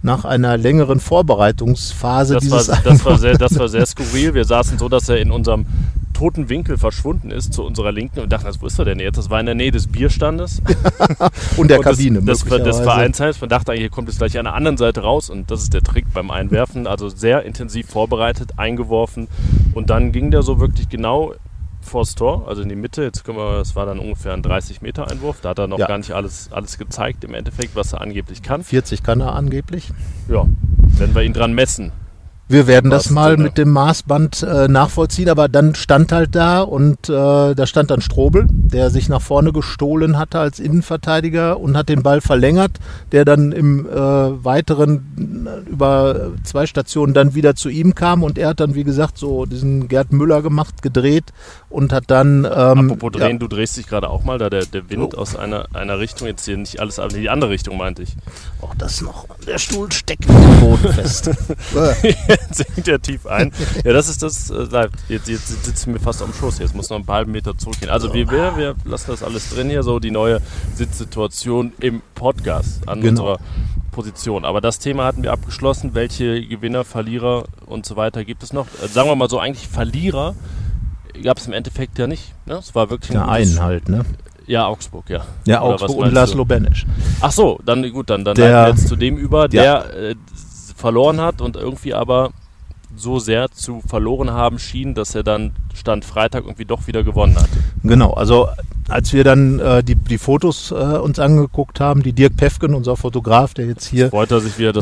nach 0.03 0.25
einer 0.25 0.57
längeren 0.57 0.99
Vorbereitungsphase 0.99 2.35
das 2.35 2.43
dieses 2.43 2.67
war, 2.69 2.79
das 2.83 3.05
war 3.05 3.17
sehr, 3.19 3.37
das 3.37 3.57
war 3.57 3.67
sehr 3.67 3.85
skurril. 3.85 4.33
Wir 4.33 4.45
saßen 4.45 4.77
so, 4.79 4.89
dass 4.89 5.09
er 5.09 5.17
in 5.17 5.31
unserem 5.31 5.65
toten 6.21 6.49
Winkel 6.49 6.77
verschwunden 6.77 7.31
ist 7.31 7.51
zu 7.51 7.63
unserer 7.63 7.91
Linken 7.91 8.19
und 8.19 8.31
dachten, 8.31 8.47
wo 8.59 8.67
ist 8.67 8.77
er 8.77 8.85
denn 8.85 8.99
jetzt? 8.99 9.17
Das 9.17 9.31
war 9.31 9.39
in 9.39 9.47
der 9.47 9.55
Nähe 9.55 9.71
des 9.71 9.87
Bierstandes. 9.87 10.61
und 11.57 11.71
der 11.71 11.79
und 11.79 11.83
Kabine. 11.83 12.21
Das, 12.21 12.45
das, 12.45 12.61
das 12.61 12.79
Vereinsheims. 12.79 13.41
Man 13.41 13.49
dachte 13.49 13.71
eigentlich, 13.71 13.81
hier 13.81 13.89
kommt 13.89 14.07
es 14.07 14.19
gleich 14.19 14.37
an 14.37 14.45
der 14.45 14.53
anderen 14.53 14.77
Seite 14.77 15.01
raus 15.01 15.31
und 15.31 15.49
das 15.49 15.63
ist 15.63 15.73
der 15.73 15.81
Trick 15.81 16.05
beim 16.13 16.29
Einwerfen. 16.29 16.85
Also 16.85 17.09
sehr 17.09 17.41
intensiv 17.41 17.87
vorbereitet, 17.89 18.51
eingeworfen 18.57 19.29
und 19.73 19.89
dann 19.89 20.11
ging 20.11 20.29
der 20.29 20.43
so 20.43 20.59
wirklich 20.59 20.89
genau 20.89 21.33
vors 21.81 22.13
Tor, 22.13 22.47
also 22.47 22.61
in 22.61 22.69
die 22.69 22.75
Mitte. 22.75 23.01
Jetzt 23.01 23.23
können 23.23 23.39
wir, 23.39 23.59
es 23.59 23.75
war 23.75 23.87
dann 23.87 23.97
ungefähr 23.97 24.33
ein 24.33 24.43
30 24.43 24.83
Meter 24.83 25.09
Einwurf. 25.09 25.41
Da 25.41 25.49
hat 25.49 25.57
er 25.57 25.65
noch 25.65 25.79
ja. 25.79 25.87
gar 25.87 25.97
nicht 25.97 26.11
alles, 26.11 26.51
alles 26.51 26.77
gezeigt 26.77 27.23
im 27.23 27.33
Endeffekt, 27.33 27.75
was 27.75 27.93
er 27.93 28.01
angeblich 28.01 28.43
kann. 28.43 28.63
40 28.63 29.01
kann 29.01 29.21
er 29.21 29.33
angeblich. 29.33 29.89
Ja, 30.29 30.45
wenn 30.99 31.15
wir 31.15 31.23
ihn 31.23 31.33
dran 31.33 31.53
messen. 31.53 31.91
Wir 32.51 32.67
werden 32.67 32.91
das 32.91 33.09
mal 33.09 33.37
mit 33.37 33.57
dem 33.57 33.69
Maßband 33.69 34.43
äh, 34.43 34.67
nachvollziehen, 34.67 35.29
aber 35.29 35.47
dann 35.47 35.73
stand 35.73 36.11
halt 36.11 36.35
da 36.35 36.61
und 36.61 37.07
äh, 37.07 37.55
da 37.55 37.65
stand 37.65 37.91
dann 37.91 38.01
Strobel, 38.01 38.45
der 38.49 38.89
sich 38.89 39.07
nach 39.07 39.21
vorne 39.21 39.53
gestohlen 39.53 40.17
hatte 40.17 40.37
als 40.39 40.59
Innenverteidiger 40.59 41.57
und 41.61 41.77
hat 41.77 41.87
den 41.87 42.03
Ball 42.03 42.19
verlängert, 42.19 42.71
der 43.13 43.23
dann 43.23 43.53
im 43.53 43.87
äh, 43.87 43.93
weiteren 43.93 45.45
äh, 45.47 45.69
über 45.69 46.31
zwei 46.43 46.65
Stationen 46.65 47.13
dann 47.13 47.35
wieder 47.35 47.55
zu 47.55 47.69
ihm 47.69 47.95
kam 47.95 48.21
und 48.21 48.37
er 48.37 48.49
hat 48.49 48.59
dann, 48.59 48.75
wie 48.75 48.83
gesagt, 48.83 49.17
so 49.17 49.45
diesen 49.45 49.87
Gerd 49.87 50.11
Müller 50.11 50.41
gemacht, 50.41 50.81
gedreht 50.81 51.31
und 51.69 51.93
hat 51.93 52.05
dann. 52.07 52.43
Ähm, 52.43 52.91
Apropos 52.91 53.13
drehen, 53.13 53.31
ja. 53.31 53.37
du 53.37 53.47
drehst 53.47 53.77
dich 53.77 53.87
gerade 53.87 54.09
auch 54.09 54.25
mal, 54.25 54.37
da 54.37 54.49
der, 54.49 54.65
der 54.65 54.89
Wind 54.89 55.13
oh. 55.15 55.19
aus 55.19 55.37
einer, 55.37 55.67
einer 55.73 55.99
Richtung, 55.99 56.27
jetzt 56.27 56.43
hier 56.43 56.57
nicht 56.57 56.81
alles, 56.81 56.99
aber 56.99 57.13
die 57.13 57.29
andere 57.29 57.51
Richtung 57.51 57.77
meinte 57.77 58.03
ich. 58.03 58.17
Auch 58.61 58.75
das 58.75 59.01
noch, 59.01 59.25
der 59.47 59.57
Stuhl 59.57 59.89
steckt 59.91 60.25
im 60.29 60.59
Boden 60.59 60.93
fest. 60.93 61.29
sinkt 62.51 62.87
er 62.87 63.01
tief 63.01 63.25
ein. 63.27 63.51
Ja, 63.83 63.93
das 63.93 64.09
ist 64.09 64.23
das. 64.23 64.49
Äh, 64.49 64.89
jetzt, 65.09 65.27
jetzt 65.27 65.63
sitzen 65.63 65.93
wir 65.93 65.99
fast 65.99 66.21
am 66.21 66.33
Schoß. 66.33 66.59
Jetzt 66.59 66.75
muss 66.75 66.89
noch 66.89 66.97
ein 66.97 67.05
paar 67.05 67.17
halben 67.17 67.31
Meter 67.31 67.57
zurückgehen. 67.57 67.89
Also 67.89 68.13
wir, 68.13 68.29
wir, 68.29 68.57
wir 68.57 68.75
lassen 68.85 69.11
das 69.11 69.23
alles 69.23 69.49
drin 69.49 69.69
hier, 69.69 69.83
so 69.83 69.99
die 69.99 70.11
neue 70.11 70.41
Sitzsituation 70.75 71.73
im 71.79 72.01
Podcast 72.15 72.87
an 72.87 73.01
genau. 73.01 73.09
unserer 73.09 73.39
Position. 73.91 74.45
Aber 74.45 74.61
das 74.61 74.79
Thema 74.79 75.05
hatten 75.05 75.23
wir 75.23 75.31
abgeschlossen. 75.31 75.93
Welche 75.93 76.45
Gewinner, 76.45 76.83
Verlierer 76.83 77.45
und 77.65 77.85
so 77.85 77.95
weiter 77.95 78.25
gibt 78.25 78.43
es 78.43 78.53
noch? 78.53 78.67
Äh, 78.83 78.87
sagen 78.87 79.09
wir 79.09 79.15
mal 79.15 79.29
so, 79.29 79.39
eigentlich 79.39 79.67
Verlierer 79.67 80.35
gab 81.23 81.37
es 81.37 81.47
im 81.47 81.53
Endeffekt 81.53 81.99
ja 81.99 82.07
nicht. 82.07 82.33
Ne? 82.45 82.55
Es 82.55 82.73
war 82.73 82.89
wirklich 82.89 83.11
ja, 83.11 83.27
einen 83.27 83.61
halt, 83.61 83.89
ne? 83.89 84.05
Ja, 84.47 84.67
Augsburg, 84.67 85.09
ja. 85.09 85.21
Ja, 85.45 85.61
Oder 85.61 85.75
Augsburg 85.75 86.05
und 86.07 86.13
Laszlo 86.13 86.43
Benesch. 86.45 86.85
Ach 87.21 87.31
so, 87.31 87.59
dann 87.65 87.89
gut, 87.91 88.09
dann, 88.09 88.25
dann 88.25 88.35
der, 88.35 88.69
jetzt 88.69 88.87
zu 88.87 88.95
dem 88.95 89.15
über, 89.15 89.47
der 89.47 89.63
ja. 89.63 89.81
äh, 89.83 90.15
verloren 90.81 91.21
hat 91.21 91.39
und 91.39 91.55
irgendwie 91.55 91.93
aber 91.93 92.31
so 92.95 93.19
sehr 93.19 93.49
zu 93.51 93.81
verloren 93.87 94.31
haben 94.31 94.59
schien, 94.59 94.93
dass 94.93 95.15
er 95.15 95.23
dann 95.23 95.51
Stand 95.73 96.03
Freitag 96.03 96.43
irgendwie 96.43 96.65
doch 96.65 96.87
wieder 96.87 97.03
gewonnen 97.03 97.35
hat. 97.37 97.49
Genau, 97.83 98.11
also 98.11 98.49
als 98.89 99.13
wir 99.13 99.23
dann 99.23 99.59
äh, 99.59 99.83
die, 99.83 99.95
die 99.95 100.17
Fotos 100.17 100.71
äh, 100.71 100.73
uns 100.73 101.17
angeguckt 101.17 101.79
haben, 101.79 102.03
die 102.03 102.11
Dirk 102.11 102.35
Pefken, 102.35 102.73
unser 102.75 102.97
Fotograf, 102.97 103.53
der 103.53 103.65
jetzt 103.67 103.85
hier 103.85 104.09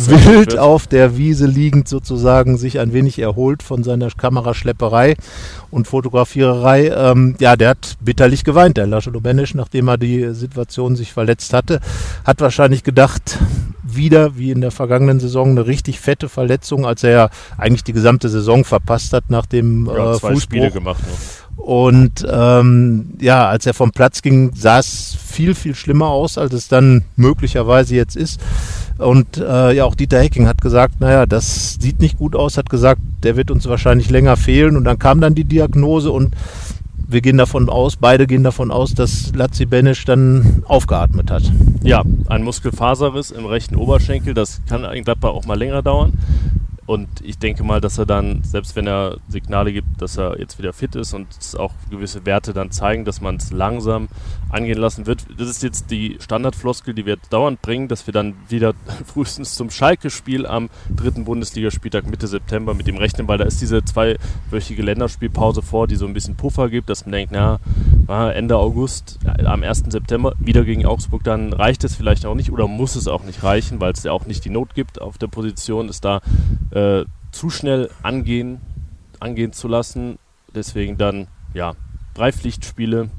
er 0.07 0.25
wild 0.25 0.57
auf 0.57 0.87
der 0.87 1.15
Wiese 1.17 1.45
liegend 1.45 1.87
sozusagen 1.87 2.57
sich 2.57 2.79
ein 2.79 2.91
wenig 2.91 3.19
erholt 3.19 3.61
von 3.61 3.83
seiner 3.83 4.09
Kameraschlepperei 4.09 5.15
und 5.69 5.87
Fotografiererei, 5.87 6.87
ähm, 6.87 7.35
ja, 7.39 7.55
der 7.55 7.69
hat 7.69 7.97
bitterlich 8.01 8.43
geweint, 8.43 8.77
der 8.77 8.87
Laszlo 8.87 9.19
Benisch, 9.19 9.53
nachdem 9.53 9.87
er 9.87 9.97
die 9.97 10.33
Situation 10.33 10.95
sich 10.95 11.13
verletzt 11.13 11.53
hatte, 11.53 11.79
hat 12.25 12.41
wahrscheinlich 12.41 12.83
gedacht, 12.83 13.37
wieder 13.95 14.37
wie 14.37 14.51
in 14.51 14.61
der 14.61 14.71
vergangenen 14.71 15.19
Saison 15.19 15.49
eine 15.51 15.67
richtig 15.67 15.99
fette 15.99 16.29
Verletzung, 16.29 16.85
als 16.85 17.03
er 17.03 17.11
ja 17.11 17.29
eigentlich 17.57 17.83
die 17.83 17.93
gesamte 17.93 18.29
Saison 18.29 18.65
verpasst 18.65 19.13
hat 19.13 19.29
nach 19.29 19.45
dem 19.45 19.85
ja, 19.85 20.13
äh, 20.13 20.19
zwei 20.19 20.33
Fußbruch. 20.33 20.41
Spiele 20.41 20.71
gemacht. 20.71 21.01
Ne? 21.01 21.13
Und 21.57 22.25
ähm, 22.31 23.13
ja, 23.19 23.49
als 23.49 23.65
er 23.65 23.73
vom 23.73 23.91
Platz 23.91 24.21
ging, 24.21 24.51
sah 24.55 24.79
es 24.79 25.15
viel, 25.19 25.53
viel 25.53 25.75
schlimmer 25.75 26.07
aus, 26.07 26.37
als 26.37 26.53
es 26.53 26.67
dann 26.69 27.03
möglicherweise 27.15 27.95
jetzt 27.95 28.15
ist. 28.15 28.39
Und 28.97 29.37
äh, 29.37 29.73
ja, 29.73 29.85
auch 29.85 29.95
Dieter 29.95 30.19
Hecking 30.19 30.47
hat 30.47 30.61
gesagt, 30.61 30.99
naja, 30.99 31.25
das 31.25 31.77
sieht 31.79 31.99
nicht 31.99 32.17
gut 32.17 32.35
aus, 32.35 32.57
hat 32.57 32.69
gesagt, 32.69 33.01
der 33.23 33.35
wird 33.35 33.51
uns 33.51 33.67
wahrscheinlich 33.67 34.09
länger 34.09 34.37
fehlen. 34.37 34.77
Und 34.77 34.85
dann 34.85 34.99
kam 34.99 35.21
dann 35.21 35.35
die 35.35 35.43
Diagnose 35.43 36.11
und 36.11 36.33
wir 37.09 37.21
gehen 37.21 37.37
davon 37.37 37.69
aus, 37.69 37.95
beide 37.95 38.27
gehen 38.27 38.43
davon 38.43 38.71
aus, 38.71 38.93
dass 38.93 39.33
Lazzi 39.33 39.65
Benisch 39.65 40.05
dann 40.05 40.63
aufgeatmet 40.65 41.31
hat. 41.31 41.43
Ja, 41.81 42.03
ein 42.27 42.43
Muskelfaserriss 42.43 43.31
im 43.31 43.45
rechten 43.45 43.75
Oberschenkel, 43.75 44.35
das 44.35 44.61
kann 44.67 44.83
in 44.83 45.03
Gladbach 45.03 45.31
auch 45.31 45.45
mal 45.45 45.57
länger 45.57 45.81
dauern. 45.81 46.13
Und 46.85 47.07
ich 47.23 47.37
denke 47.37 47.63
mal, 47.63 47.81
dass 47.81 47.97
er 47.97 48.05
dann, 48.05 48.43
selbst 48.43 48.75
wenn 48.75 48.87
er 48.87 49.17
Signale 49.27 49.73
gibt, 49.73 50.01
dass 50.01 50.17
er 50.17 50.39
jetzt 50.39 50.57
wieder 50.57 50.73
fit 50.73 50.95
ist 50.95 51.13
und 51.13 51.27
auch 51.57 51.73
gewisse 51.89 52.25
Werte 52.25 52.53
dann 52.53 52.71
zeigen, 52.71 53.05
dass 53.05 53.21
man 53.21 53.35
es 53.35 53.51
langsam 53.51 54.07
angehen 54.49 54.77
lassen 54.77 55.05
wird. 55.05 55.25
Das 55.37 55.47
ist 55.47 55.63
jetzt 55.63 55.91
die 55.91 56.17
Standardfloskel, 56.19 56.93
die 56.93 57.05
wir 57.05 57.17
dauernd 57.29 57.61
bringen, 57.61 57.87
dass 57.87 58.07
wir 58.07 58.13
dann 58.13 58.35
wieder 58.47 58.73
frühestens 59.05 59.55
zum 59.55 59.69
Schalke-Spiel 59.69 60.45
am 60.45 60.69
dritten 60.95 61.25
Bundesligaspieltag 61.25 62.09
Mitte 62.09 62.27
September 62.27 62.73
mit 62.73 62.87
ihm 62.87 62.97
rechnen, 62.97 63.27
weil 63.27 63.37
da 63.37 63.45
ist 63.45 63.61
diese 63.61 63.83
zweiwöchige 63.83 64.81
Länderspielpause 64.81 65.61
vor, 65.61 65.87
die 65.87 65.95
so 65.95 66.05
ein 66.05 66.13
bisschen 66.13 66.35
Puffer 66.35 66.69
gibt, 66.69 66.89
dass 66.89 67.05
man 67.05 67.13
denkt, 67.13 67.31
na, 67.31 67.59
Ende 68.31 68.57
August, 68.57 69.19
äh, 69.25 69.45
am 69.45 69.63
1. 69.63 69.85
September 69.89 70.33
wieder 70.39 70.63
gegen 70.63 70.85
Augsburg, 70.85 71.23
dann 71.23 71.53
reicht 71.53 71.83
es 71.83 71.95
vielleicht 71.95 72.25
auch 72.25 72.35
nicht 72.35 72.51
oder 72.51 72.67
muss 72.67 72.95
es 72.95 73.07
auch 73.07 73.23
nicht 73.23 73.43
reichen, 73.43 73.79
weil 73.79 73.93
es 73.93 74.03
ja 74.03 74.11
auch 74.11 74.25
nicht 74.25 74.45
die 74.45 74.49
Not 74.49 74.73
gibt 74.73 74.99
auf 74.99 75.17
der 75.17 75.27
Position, 75.27 75.89
ist 75.89 76.05
da 76.05 76.21
äh, 76.71 77.05
zu 77.31 77.49
schnell 77.49 77.89
angehen, 78.01 78.61
angehen 79.19 79.53
zu 79.53 79.67
lassen. 79.67 80.17
Deswegen 80.55 80.97
dann, 80.97 81.27
ja, 81.53 81.73
drei 82.15 82.31
Pflichtspiele, 82.31 83.09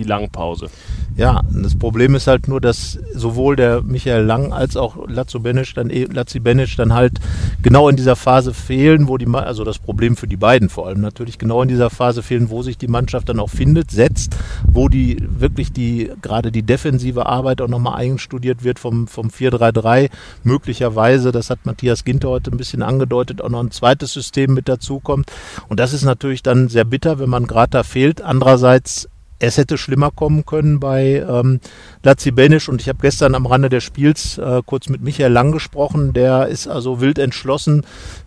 die 0.00 0.08
Langpause. 0.08 0.68
Ja, 1.16 1.42
das 1.50 1.76
Problem 1.76 2.14
ist 2.14 2.26
halt 2.26 2.48
nur, 2.48 2.60
dass 2.60 2.98
sowohl 3.14 3.54
der 3.56 3.82
Michael 3.82 4.24
Lang 4.24 4.52
als 4.52 4.76
auch 4.76 4.96
Lazzo 5.06 5.40
Benic 5.40 5.74
dann, 5.74 5.90
eh, 5.90 6.04
Lazzi 6.04 6.40
Benic 6.40 6.76
dann 6.76 6.94
halt 6.94 7.18
genau 7.62 7.88
in 7.88 7.96
dieser 7.96 8.16
Phase 8.16 8.54
fehlen, 8.54 9.06
wo 9.06 9.18
die, 9.18 9.26
also 9.26 9.64
das 9.64 9.78
Problem 9.78 10.16
für 10.16 10.26
die 10.26 10.38
beiden 10.38 10.70
vor 10.70 10.86
allem 10.86 11.00
natürlich 11.00 11.38
genau 11.38 11.60
in 11.62 11.68
dieser 11.68 11.90
Phase 11.90 12.22
fehlen, 12.22 12.48
wo 12.48 12.62
sich 12.62 12.78
die 12.78 12.88
Mannschaft 12.88 13.28
dann 13.28 13.38
auch 13.38 13.50
findet, 13.50 13.90
setzt, 13.90 14.34
wo 14.66 14.88
die 14.88 15.18
wirklich 15.28 15.72
die, 15.72 16.10
gerade 16.22 16.50
die 16.50 16.62
defensive 16.62 17.26
Arbeit 17.26 17.60
auch 17.60 17.68
nochmal 17.68 17.96
einstudiert 17.96 18.64
wird 18.64 18.78
vom, 18.78 19.06
vom 19.06 19.28
4-3-3. 19.28 20.08
Möglicherweise, 20.42 21.32
das 21.32 21.50
hat 21.50 21.66
Matthias 21.66 22.04
Ginter 22.04 22.30
heute 22.30 22.50
ein 22.50 22.56
bisschen 22.56 22.82
angedeutet, 22.82 23.42
auch 23.42 23.50
noch 23.50 23.60
ein 23.60 23.72
zweites 23.72 24.14
System 24.14 24.54
mit 24.54 24.70
dazukommt. 24.70 25.30
Und 25.68 25.80
das 25.80 25.92
ist 25.92 26.04
natürlich 26.04 26.42
dann 26.42 26.68
sehr 26.68 26.84
bitter, 26.84 27.18
wenn 27.18 27.28
man 27.28 27.46
gerade 27.46 27.70
da 27.70 27.82
fehlt. 27.82 28.22
Andererseits 28.22 29.09
es 29.40 29.56
hätte 29.56 29.78
schlimmer 29.78 30.10
kommen 30.10 30.44
können 30.46 30.78
bei 30.78 31.24
ähm, 31.28 31.60
Lazzi 32.02 32.30
Benisch 32.30 32.70
und 32.70 32.80
ich 32.80 32.88
habe 32.88 33.00
gestern 33.02 33.34
am 33.34 33.44
Rande 33.44 33.68
des 33.68 33.84
Spiels 33.84 34.38
äh, 34.38 34.62
kurz 34.64 34.88
mit 34.88 35.02
Michael 35.02 35.32
Lang 35.32 35.52
gesprochen, 35.52 36.14
der 36.14 36.48
ist 36.48 36.66
also 36.66 37.02
wild 37.02 37.18
entschlossen, 37.18 37.84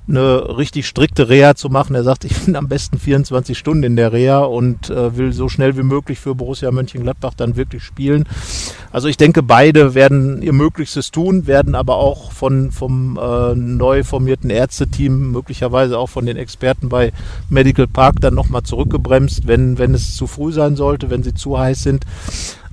eine 0.07 0.57
richtig 0.57 0.85
strikte 0.87 1.27
Reha 1.27 1.55
zu 1.55 1.69
machen. 1.69 1.95
Er 1.95 2.03
sagt, 2.03 2.23
ich 2.25 2.39
bin 2.41 2.55
am 2.55 2.67
besten 2.67 2.99
24 2.99 3.57
Stunden 3.57 3.83
in 3.83 3.95
der 3.95 4.13
Reha 4.13 4.39
und 4.39 4.91
äh, 4.91 5.17
will 5.17 5.33
so 5.33 5.49
schnell 5.49 5.75
wie 5.75 5.83
möglich 5.83 6.19
für 6.19 6.35
Borussia 6.35 6.69
Mönchengladbach 6.69 7.33
dann 7.33 7.55
wirklich 7.55 7.83
spielen. 7.83 8.25
Also 8.91 9.07
ich 9.07 9.17
denke, 9.17 9.41
beide 9.41 9.95
werden 9.95 10.43
ihr 10.43 10.53
Möglichstes 10.53 11.09
tun, 11.09 11.47
werden 11.47 11.73
aber 11.73 11.95
auch 11.95 12.31
von, 12.31 12.71
vom 12.71 13.17
äh, 13.19 13.55
neu 13.55 14.03
formierten 14.03 14.51
Ärzteteam, 14.51 15.31
möglicherweise 15.31 15.97
auch 15.97 16.09
von 16.09 16.27
den 16.27 16.37
Experten 16.37 16.89
bei 16.89 17.11
Medical 17.49 17.87
Park 17.87 18.17
dann 18.21 18.35
nochmal 18.35 18.61
zurückgebremst, 18.61 19.47
wenn, 19.47 19.79
wenn 19.79 19.95
es 19.95 20.15
zu 20.15 20.27
früh 20.27 20.51
sein 20.51 20.75
sollte, 20.75 21.09
wenn 21.09 21.23
sie 21.23 21.33
zu 21.33 21.57
heiß 21.57 21.81
sind. 21.81 22.05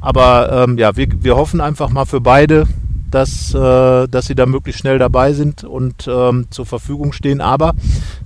Aber 0.00 0.64
ähm, 0.64 0.78
ja, 0.78 0.96
wir, 0.96 1.08
wir 1.22 1.36
hoffen 1.36 1.60
einfach 1.60 1.90
mal 1.90 2.04
für 2.04 2.20
beide, 2.20 2.66
dass, 3.10 3.52
äh, 3.54 4.08
dass 4.08 4.26
sie 4.26 4.34
da 4.34 4.46
möglichst 4.46 4.80
schnell 4.80 4.98
dabei 4.98 5.32
sind 5.32 5.64
und 5.64 6.08
ähm, 6.08 6.46
zur 6.50 6.66
Verfügung 6.66 7.12
stehen. 7.12 7.40
Aber 7.40 7.74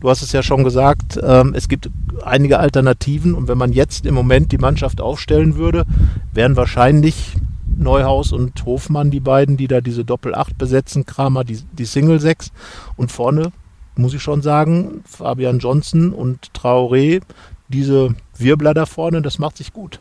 du 0.00 0.10
hast 0.10 0.22
es 0.22 0.32
ja 0.32 0.42
schon 0.42 0.64
gesagt, 0.64 1.18
ähm, 1.22 1.54
es 1.54 1.68
gibt 1.68 1.90
einige 2.24 2.58
Alternativen 2.58 3.34
und 3.34 3.48
wenn 3.48 3.58
man 3.58 3.72
jetzt 3.72 4.06
im 4.06 4.14
Moment 4.14 4.52
die 4.52 4.58
Mannschaft 4.58 5.00
aufstellen 5.00 5.56
würde, 5.56 5.84
wären 6.32 6.56
wahrscheinlich 6.56 7.36
Neuhaus 7.76 8.32
und 8.32 8.64
Hofmann 8.64 9.10
die 9.10 9.20
beiden, 9.20 9.56
die 9.56 9.66
da 9.66 9.80
diese 9.80 10.04
Doppel-8 10.04 10.56
besetzen, 10.56 11.06
Kramer 11.06 11.44
die, 11.44 11.60
die 11.72 11.86
Single-6 11.86 12.50
und 12.96 13.10
vorne 13.10 13.52
muss 13.96 14.14
ich 14.14 14.22
schon 14.22 14.42
sagen, 14.42 15.02
Fabian 15.04 15.58
Johnson 15.58 16.12
und 16.12 16.50
Traoré, 16.52 17.22
diese 17.68 18.14
Wirbler 18.36 18.74
da 18.74 18.86
vorne, 18.86 19.22
das 19.22 19.38
macht 19.38 19.56
sich 19.56 19.72
gut. 19.72 20.00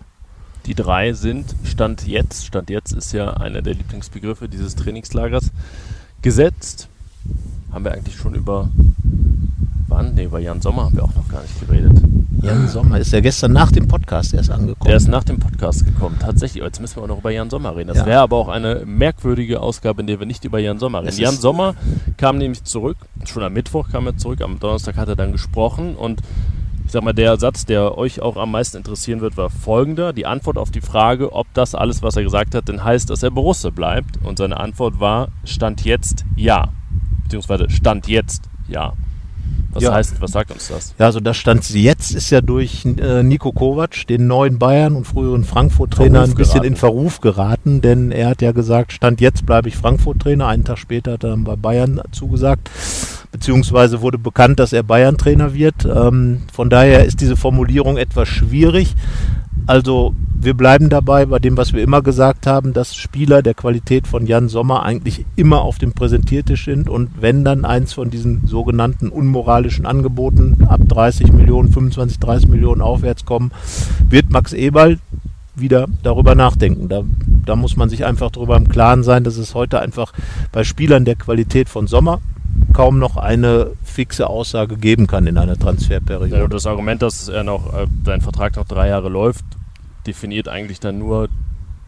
Die 0.66 0.76
drei 0.76 1.14
sind 1.14 1.56
Stand 1.64 2.08
jetzt, 2.08 2.46
Stand 2.46 2.70
jetzt 2.70 2.94
ist 2.94 3.12
ja 3.12 3.32
einer 3.32 3.62
der 3.62 3.74
Lieblingsbegriffe 3.74 4.48
dieses 4.48 4.76
Trainingslagers, 4.76 5.52
gesetzt. 6.22 6.88
Haben 7.72 7.84
wir 7.84 7.92
eigentlich 7.92 8.16
schon 8.16 8.34
über 8.34 8.70
wann? 9.88 10.16
Ne, 10.16 10.24
über 10.24 10.40
Jan 10.40 10.62
Sommer 10.62 10.86
haben 10.86 10.96
wir 10.96 11.04
auch 11.04 11.16
noch 11.16 11.28
gar 11.28 11.42
nicht 11.42 11.60
geredet. 11.60 11.98
Jan 12.42 12.68
Sommer 12.68 13.00
ist 13.00 13.12
ja 13.12 13.20
gestern 13.20 13.54
nach 13.54 13.72
dem 13.72 13.88
Podcast 13.88 14.34
erst 14.34 14.52
angekommen. 14.52 14.88
Der 14.88 14.98
ist 14.98 15.08
nach 15.08 15.24
dem 15.24 15.40
Podcast 15.40 15.86
gekommen, 15.86 16.18
tatsächlich. 16.20 16.64
Jetzt 16.64 16.82
müssen 16.82 16.98
wir 16.98 17.04
auch 17.04 17.08
noch 17.08 17.20
über 17.20 17.32
Jan 17.32 17.50
Sommer 17.50 17.76
reden. 17.76 17.88
Das 17.88 18.00
ja. 18.00 18.06
wäre 18.06 18.20
aber 18.22 18.38
auch 18.38 18.50
eine 18.50 18.84
merkwürdige 18.86 19.62
Ausgabe, 19.62 20.02
in 20.02 20.08
der 20.08 20.20
wir 20.20 20.26
nicht 20.26 20.44
über 20.44 20.60
Jan 20.60 20.80
Sommer 20.80 21.04
reden. 21.04 21.18
Jan 21.18 21.36
Sommer 21.36 21.76
kam 22.18 22.38
nämlich 22.38 22.64
zurück, 22.64 22.98
schon 23.26 23.44
am 23.44 23.54
Mittwoch 23.54 23.90
kam 23.90 24.08
er 24.08 24.18
zurück, 24.18 24.42
am 24.42 24.60
Donnerstag 24.60 24.98
hat 24.98 25.08
er 25.08 25.16
dann 25.16 25.32
gesprochen 25.32 25.96
und 25.96 26.22
ich 26.86 26.92
sag 26.92 27.04
mal, 27.04 27.14
der 27.14 27.38
Satz, 27.38 27.66
der 27.66 27.98
euch 27.98 28.22
auch 28.22 28.38
am 28.38 28.52
meisten 28.52 28.78
interessieren 28.78 29.22
wird, 29.22 29.38
war 29.38 29.50
folgender. 29.50 30.14
Die 30.14 30.26
Antwort 30.26 30.58
auf 30.58 30.72
die 30.72 30.82
Frage, 30.82 31.32
ob 31.34 31.48
das 31.54 31.76
alles, 31.76 32.02
was 32.04 32.16
er 32.16 32.24
gesagt 32.24 32.56
hat, 32.56 32.68
denn 32.68 32.84
heißt, 32.84 33.10
dass 33.10 33.24
er 33.24 33.32
Borusse 33.32 33.72
bleibt. 33.72 34.18
Und 34.24 34.38
seine 34.38 34.60
Antwort 34.60 35.00
war, 35.00 35.30
Stand 35.46 35.86
jetzt 35.86 36.26
ja. 36.36 36.70
Beziehungsweise 37.24 37.70
Stand 37.70 38.08
jetzt 38.08 38.50
ja. 38.68 38.94
Was 39.74 39.84
ja. 39.84 39.94
heißt, 39.94 40.22
was 40.22 40.32
sagt 40.32 40.52
uns 40.52 40.68
das? 40.68 40.94
Ja, 41.00 41.08
also 41.08 41.20
das 41.20 41.36
stand 41.36 41.68
jetzt 41.72 42.14
ist 42.14 42.30
ja 42.30 42.42
durch 42.42 42.86
äh, 42.86 43.24
Nico 43.24 43.52
Kovac, 43.52 44.06
den 44.08 44.28
neuen 44.28 44.60
Bayern 44.60 44.96
und 44.96 45.06
früheren 45.06 45.44
Frankfurt-Trainer, 45.44 46.22
ein 46.22 46.36
bisschen 46.36 46.62
geraten. 46.62 46.68
in 46.68 46.76
Verruf 46.76 47.22
geraten, 47.22 47.82
denn 47.82 48.12
er 48.12 48.30
hat 48.30 48.44
ja 48.44 48.52
gesagt, 48.52 48.92
Stand 48.92 49.20
jetzt 49.20 49.48
bleibe 49.48 49.70
ich 49.70 49.76
Frankfurt-Trainer. 49.76 50.48
Einen 50.48 50.64
Tag 50.64 50.78
später 50.78 51.14
hat 51.14 51.24
er 51.24 51.32
dann 51.32 51.44
bei 51.44 51.56
Bayern 51.56 52.02
zugesagt 52.12 52.70
beziehungsweise 53.34 54.02
wurde 54.02 54.20
bekannt, 54.20 54.60
dass 54.60 54.74
er 54.74 54.84
Bayern-Trainer 54.84 55.54
wird. 55.56 55.86
Ähm, 55.86 56.44
von 56.54 56.70
daher 56.70 57.04
ist 57.04 57.20
diese 57.20 57.36
Formulierung 57.36 57.98
etwas 57.98 58.30
schwierig. 58.30 58.94
Also 59.66 60.14
wir 60.36 60.56
bleiben 60.56 60.90
dabei 60.90 61.26
bei 61.26 61.40
dem, 61.40 61.56
was 61.56 61.72
wir 61.72 61.82
immer 61.82 62.02
gesagt 62.02 62.48
haben, 62.48 62.74
dass 62.74 62.96
Spieler 62.96 63.42
der 63.42 63.54
Qualität 63.54 64.08
von 64.08 64.28
Jan 64.28 64.50
Sommer 64.50 64.84
eigentlich 64.84 65.26
immer 65.38 65.62
auf 65.62 65.78
dem 65.78 65.94
Präsentiertisch 65.94 66.66
sind 66.66 66.90
und 66.90 67.22
wenn 67.22 67.46
dann 67.46 67.64
eins 67.64 67.94
von 67.94 68.10
diesen 68.10 68.46
sogenannten 68.46 69.08
unmoralischen 69.08 69.86
Angeboten 69.86 70.66
ab 70.68 70.82
30 70.88 71.32
Millionen, 71.32 71.72
25, 71.72 72.20
30 72.20 72.50
Millionen 72.50 72.82
aufwärts 72.82 73.26
kommen, 73.26 73.52
wird 74.10 74.32
Max 74.32 74.52
Eberl 74.52 75.00
wieder 75.56 75.88
darüber 76.02 76.36
nachdenken. 76.36 76.90
Da, 76.90 77.04
da 77.46 77.56
muss 77.56 77.78
man 77.78 77.90
sich 77.90 78.04
einfach 78.04 78.32
darüber 78.32 78.58
im 78.58 78.68
Klaren 78.68 79.04
sein, 79.04 79.24
dass 79.24 79.38
es 79.38 79.56
heute 79.56 79.80
einfach 79.80 80.12
bei 80.52 80.64
Spielern 80.64 81.06
der 81.06 81.16
Qualität 81.16 81.70
von 81.70 81.88
Sommer 81.88 82.20
kaum 82.74 83.00
noch 83.00 83.18
eine 83.18 83.72
fixe 83.84 84.28
Aussage 84.28 84.78
geben 84.78 85.08
kann 85.08 85.28
in 85.28 85.38
einer 85.38 85.58
Transferperiode. 85.58 86.38
Ja, 86.38 86.48
das 86.48 86.66
Argument, 86.66 87.02
dass 87.02 87.30
er 87.30 87.44
noch, 87.44 87.74
äh, 87.74 87.86
sein 88.06 88.22
Vertrag 88.22 88.56
noch 88.56 88.68
drei 88.68 88.90
Jahre 88.90 89.10
läuft, 89.10 89.46
definiert 90.06 90.48
eigentlich 90.48 90.80
dann 90.80 90.98
nur 90.98 91.30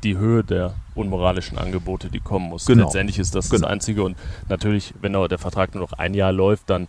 die 0.04 0.18
Höhe 0.18 0.44
der 0.44 0.76
unmoralischen 0.94 1.58
Angebote, 1.58 2.10
die 2.10 2.20
kommen 2.20 2.50
muss. 2.50 2.66
Genau. 2.66 2.84
Letztendlich 2.84 3.20
ist 3.20 3.36
das 3.36 3.50
genau. 3.50 3.64
das 3.64 3.72
Einzige 3.72 4.04
und 4.04 4.18
natürlich, 4.50 4.94
wenn 5.02 5.14
der 5.14 5.38
Vertrag 5.38 5.74
nur 5.74 5.84
noch 5.84 5.94
ein 5.94 6.14
Jahr 6.14 6.32
läuft, 6.32 6.70
dann 6.70 6.88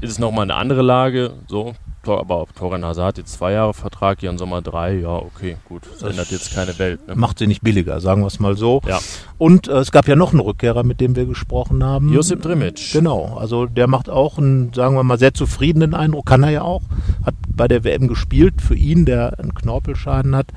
ist 0.00 0.10
es 0.10 0.18
nochmal 0.18 0.44
eine 0.44 0.54
andere 0.54 0.82
Lage. 0.82 1.34
So, 1.46 1.74
aber 2.08 2.46
Toran 2.56 2.84
Hazard 2.84 3.18
jetzt 3.18 3.32
zwei 3.34 3.52
Jahre 3.52 3.74
Vertrag, 3.74 4.22
Jan 4.22 4.38
Sommer 4.38 4.62
drei, 4.62 4.98
ja, 4.98 5.14
okay, 5.16 5.56
gut. 5.68 5.82
Das, 5.84 5.98
das 5.98 6.10
ändert 6.10 6.30
jetzt 6.30 6.54
keine 6.54 6.78
Welt. 6.78 7.06
Ne? 7.06 7.14
Macht 7.16 7.38
sie 7.38 7.46
nicht 7.46 7.62
billiger, 7.62 8.00
sagen 8.00 8.22
wir 8.22 8.26
es 8.26 8.40
mal 8.40 8.56
so. 8.56 8.80
Ja. 8.86 8.98
Und 9.38 9.68
äh, 9.68 9.78
es 9.78 9.92
gab 9.92 10.08
ja 10.08 10.16
noch 10.16 10.32
einen 10.32 10.40
Rückkehrer, 10.40 10.82
mit 10.82 11.00
dem 11.00 11.16
wir 11.16 11.26
gesprochen 11.26 11.84
haben. 11.84 12.12
Josip 12.12 12.42
Drimic. 12.42 12.92
Genau, 12.92 13.36
also 13.38 13.66
der 13.66 13.86
macht 13.86 14.08
auch 14.08 14.38
einen, 14.38 14.72
sagen 14.72 14.94
wir 14.94 15.02
mal, 15.02 15.18
sehr 15.18 15.34
zufriedenen 15.34 15.94
Eindruck, 15.94 16.26
kann 16.26 16.42
er 16.42 16.50
ja 16.50 16.62
auch. 16.62 16.82
Hat 17.24 17.34
bei 17.48 17.68
der 17.68 17.84
WM 17.84 18.08
gespielt, 18.08 18.60
für 18.60 18.74
ihn, 18.74 19.04
der 19.04 19.38
einen 19.38 19.54
Knorpelschaden 19.54 20.36
hat 20.36 20.48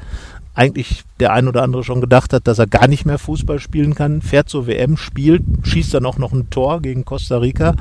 eigentlich 0.59 1.03
der 1.21 1.31
ein 1.31 1.47
oder 1.47 1.63
andere 1.63 1.85
schon 1.85 2.01
gedacht 2.01 2.33
hat, 2.33 2.45
dass 2.45 2.59
er 2.59 2.67
gar 2.67 2.89
nicht 2.89 3.05
mehr 3.05 3.17
Fußball 3.17 3.59
spielen 3.59 3.95
kann, 3.95 4.21
fährt 4.21 4.49
zur 4.49 4.67
WM, 4.67 4.97
spielt, 4.97 5.41
schießt 5.63 5.93
dann 5.93 6.05
auch 6.05 6.17
noch 6.17 6.33
ein 6.33 6.49
Tor 6.49 6.81
gegen 6.81 7.05
Costa 7.05 7.37
Rica 7.37 7.75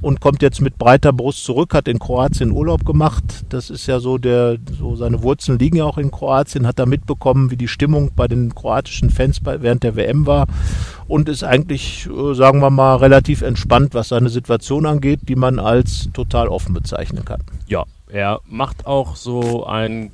und 0.00 0.20
kommt 0.20 0.40
jetzt 0.40 0.60
mit 0.60 0.78
breiter 0.78 1.12
Brust 1.12 1.44
zurück, 1.44 1.74
hat 1.74 1.88
in 1.88 1.98
Kroatien 1.98 2.52
Urlaub 2.52 2.84
gemacht. 2.84 3.24
Das 3.48 3.68
ist 3.68 3.88
ja 3.88 3.98
so 3.98 4.16
der, 4.16 4.58
so 4.78 4.94
seine 4.94 5.24
Wurzeln 5.24 5.58
liegen 5.58 5.78
ja 5.78 5.84
auch 5.84 5.98
in 5.98 6.12
Kroatien, 6.12 6.68
hat 6.68 6.78
da 6.78 6.86
mitbekommen, 6.86 7.50
wie 7.50 7.56
die 7.56 7.66
Stimmung 7.66 8.12
bei 8.14 8.28
den 8.28 8.54
kroatischen 8.54 9.10
Fans 9.10 9.40
während 9.44 9.82
der 9.82 9.96
WM 9.96 10.24
war 10.24 10.46
und 11.08 11.28
ist 11.28 11.42
eigentlich, 11.42 12.06
äh, 12.06 12.34
sagen 12.34 12.60
wir 12.60 12.70
mal, 12.70 12.94
relativ 12.96 13.42
entspannt, 13.42 13.92
was 13.94 14.08
seine 14.08 14.28
Situation 14.28 14.86
angeht, 14.86 15.20
die 15.28 15.36
man 15.36 15.58
als 15.58 16.08
total 16.12 16.46
offen 16.46 16.74
bezeichnen 16.74 17.24
kann. 17.24 17.42
Ja, 17.66 17.86
er 18.06 18.38
macht 18.46 18.86
auch 18.86 19.16
so 19.16 19.66
einen 19.66 20.12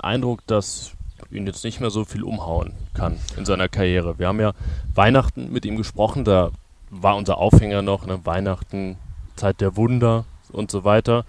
Eindruck, 0.00 0.46
dass 0.46 0.95
ihn 1.30 1.46
jetzt 1.46 1.64
nicht 1.64 1.80
mehr 1.80 1.90
so 1.90 2.04
viel 2.04 2.22
umhauen 2.22 2.72
kann 2.94 3.18
in 3.36 3.44
seiner 3.44 3.68
Karriere. 3.68 4.18
Wir 4.18 4.28
haben 4.28 4.40
ja 4.40 4.52
Weihnachten 4.94 5.52
mit 5.52 5.64
ihm 5.64 5.76
gesprochen, 5.76 6.24
da 6.24 6.50
war 6.90 7.16
unser 7.16 7.38
Aufhänger 7.38 7.82
noch, 7.82 8.06
ne, 8.06 8.20
Weihnachten, 8.24 8.96
Zeit 9.34 9.60
der 9.60 9.76
Wunder 9.76 10.24
und 10.52 10.70
so 10.70 10.84
weiter. 10.84 11.24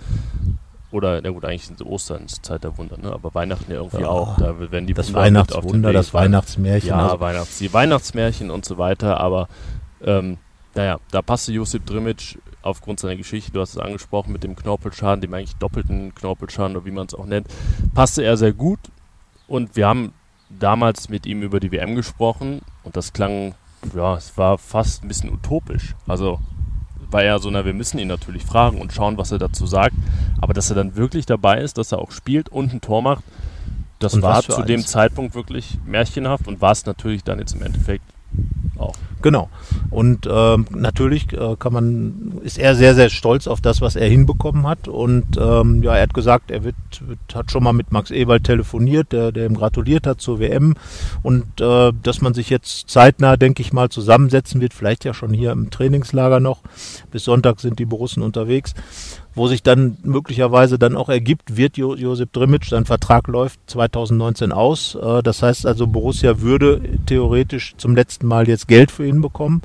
Oder, 0.89 1.21
na 1.21 1.31
gut, 1.31 1.43
eigentlich 1.43 1.67
sind 1.67 1.81
Ostern 1.81 2.27
Zeit 2.29 2.63
der 2.63 2.77
Wunder, 2.77 2.97
ne? 2.97 3.11
aber 3.11 3.35
Weihnachten 3.35 3.69
ja 3.69 3.77
irgendwie 3.77 4.01
Ja, 4.01 4.07
auch. 4.07 4.37
Da 4.37 4.57
werden 4.71 4.87
die 4.87 4.93
Das 4.93 5.09
Wunder 5.09 5.21
Weihnachtswunder, 5.21 5.91
das 5.91 6.13
Weihnachtsmärchen. 6.13 6.89
Ja, 6.89 7.03
also, 7.03 7.19
Weihnachts 7.19 7.57
die 7.57 7.73
Weihnachtsmärchen 7.73 8.49
und 8.49 8.63
so 8.63 8.77
weiter, 8.77 9.19
aber 9.19 9.49
ähm, 10.01 10.37
naja, 10.75 10.99
da 11.11 11.21
passte 11.21 11.51
Josip 11.51 11.85
Drimic 11.85 12.39
aufgrund 12.61 13.01
seiner 13.01 13.17
Geschichte, 13.17 13.51
du 13.51 13.59
hast 13.59 13.71
es 13.71 13.77
angesprochen, 13.77 14.31
mit 14.31 14.43
dem 14.43 14.55
Knorpelschaden, 14.55 15.19
dem 15.21 15.33
eigentlich 15.33 15.57
doppelten 15.57 16.15
Knorpelschaden 16.15 16.77
oder 16.77 16.85
wie 16.85 16.91
man 16.91 17.07
es 17.07 17.13
auch 17.13 17.25
nennt, 17.25 17.47
passte 17.93 18.23
er 18.23 18.37
sehr 18.37 18.53
gut 18.53 18.79
und 19.47 19.75
wir 19.75 19.87
haben 19.87 20.13
damals 20.49 21.09
mit 21.09 21.25
ihm 21.25 21.41
über 21.41 21.59
die 21.59 21.71
WM 21.71 21.95
gesprochen 21.95 22.61
und 22.83 22.95
das 22.95 23.13
klang, 23.13 23.55
ja, 23.95 24.15
es 24.15 24.37
war 24.37 24.57
fast 24.57 25.03
ein 25.03 25.07
bisschen 25.07 25.31
utopisch. 25.31 25.95
Also 26.07 26.39
war 27.09 27.23
er 27.23 27.39
so, 27.39 27.49
na, 27.49 27.65
wir 27.65 27.73
müssen 27.73 27.99
ihn 27.99 28.07
natürlich 28.07 28.43
fragen 28.45 28.81
und 28.81 28.93
schauen, 28.93 29.17
was 29.17 29.31
er 29.31 29.37
dazu 29.37 29.65
sagt, 29.65 29.95
aber 30.41 30.53
dass 30.53 30.69
er 30.69 30.75
dann 30.75 30.95
wirklich 30.95 31.25
dabei 31.25 31.61
ist, 31.61 31.77
dass 31.77 31.91
er 31.91 31.99
auch 31.99 32.11
spielt 32.11 32.49
und 32.49 32.73
ein 32.73 32.81
Tor 32.81 33.01
macht, 33.01 33.23
das 33.99 34.13
Und 34.13 34.21
war 34.21 34.43
zu 34.43 34.61
dem 34.61 34.81
eins. 34.81 34.87
Zeitpunkt 34.87 35.33
wirklich 35.33 35.77
märchenhaft 35.85 36.47
und 36.47 36.61
war 36.61 36.71
es 36.71 36.85
natürlich 36.85 37.23
dann 37.23 37.39
jetzt 37.39 37.53
im 37.53 37.63
Endeffekt 37.63 38.03
auch. 38.79 38.95
Genau. 39.21 39.49
Und 39.89 40.27
ähm, 40.29 40.65
natürlich 40.69 41.33
äh, 41.33 41.55
kann 41.57 41.73
man, 41.73 42.39
ist 42.43 42.59
er 42.59 42.75
sehr, 42.75 42.93
sehr 42.95 43.09
stolz 43.09 43.47
auf 43.47 43.61
das, 43.61 43.81
was 43.81 43.95
er 43.95 44.07
hinbekommen 44.07 44.67
hat. 44.67 44.87
Und 44.87 45.37
ähm, 45.39 45.81
ja, 45.83 45.95
er 45.95 46.03
hat 46.03 46.13
gesagt, 46.13 46.51
er 46.51 46.63
wird, 46.63 46.75
wird, 47.05 47.19
hat 47.33 47.51
schon 47.51 47.63
mal 47.63 47.73
mit 47.73 47.91
Max 47.91 48.11
Ewald 48.11 48.43
telefoniert, 48.43 49.11
der, 49.11 49.31
der 49.31 49.47
ihm 49.47 49.55
gratuliert 49.55 50.05
hat 50.05 50.21
zur 50.21 50.39
WM. 50.39 50.75
Und 51.23 51.59
äh, 51.59 51.91
dass 52.03 52.21
man 52.21 52.33
sich 52.33 52.49
jetzt 52.49 52.89
zeitnah, 52.89 53.37
denke 53.37 53.61
ich 53.61 53.73
mal, 53.73 53.89
zusammensetzen 53.89 54.61
wird, 54.61 54.73
vielleicht 54.73 55.03
ja 55.03 55.13
schon 55.13 55.33
hier 55.33 55.51
im 55.51 55.71
Trainingslager 55.71 56.39
noch. 56.39 56.61
Bis 57.11 57.23
Sonntag 57.23 57.59
sind 57.59 57.79
die 57.79 57.85
Borussen 57.85 58.21
unterwegs 58.21 58.75
wo 59.37 59.47
sich 59.47 59.61
dann 59.61 59.97
möglicherweise 60.03 60.79
dann 60.79 60.95
auch 60.95 61.09
ergibt, 61.09 61.55
wird 61.55 61.77
jo 61.77 61.95
Josip 61.95 62.33
Drimic, 62.33 62.65
sein 62.65 62.85
Vertrag 62.85 63.27
läuft 63.27 63.59
2019 63.67 64.51
aus. 64.51 64.95
Äh, 64.95 65.21
das 65.21 65.43
heißt 65.43 65.65
also, 65.65 65.87
Borussia 65.87 66.41
würde 66.41 66.81
theoretisch 67.05 67.75
zum 67.77 67.95
letzten 67.95 68.27
Mal 68.27 68.47
jetzt 68.47 68.67
Geld 68.67 68.91
für 68.91 69.05
ihn 69.05 69.21
bekommen. 69.21 69.61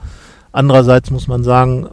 Andererseits 0.52 1.10
muss 1.10 1.26
man 1.26 1.42
sagen, 1.42 1.88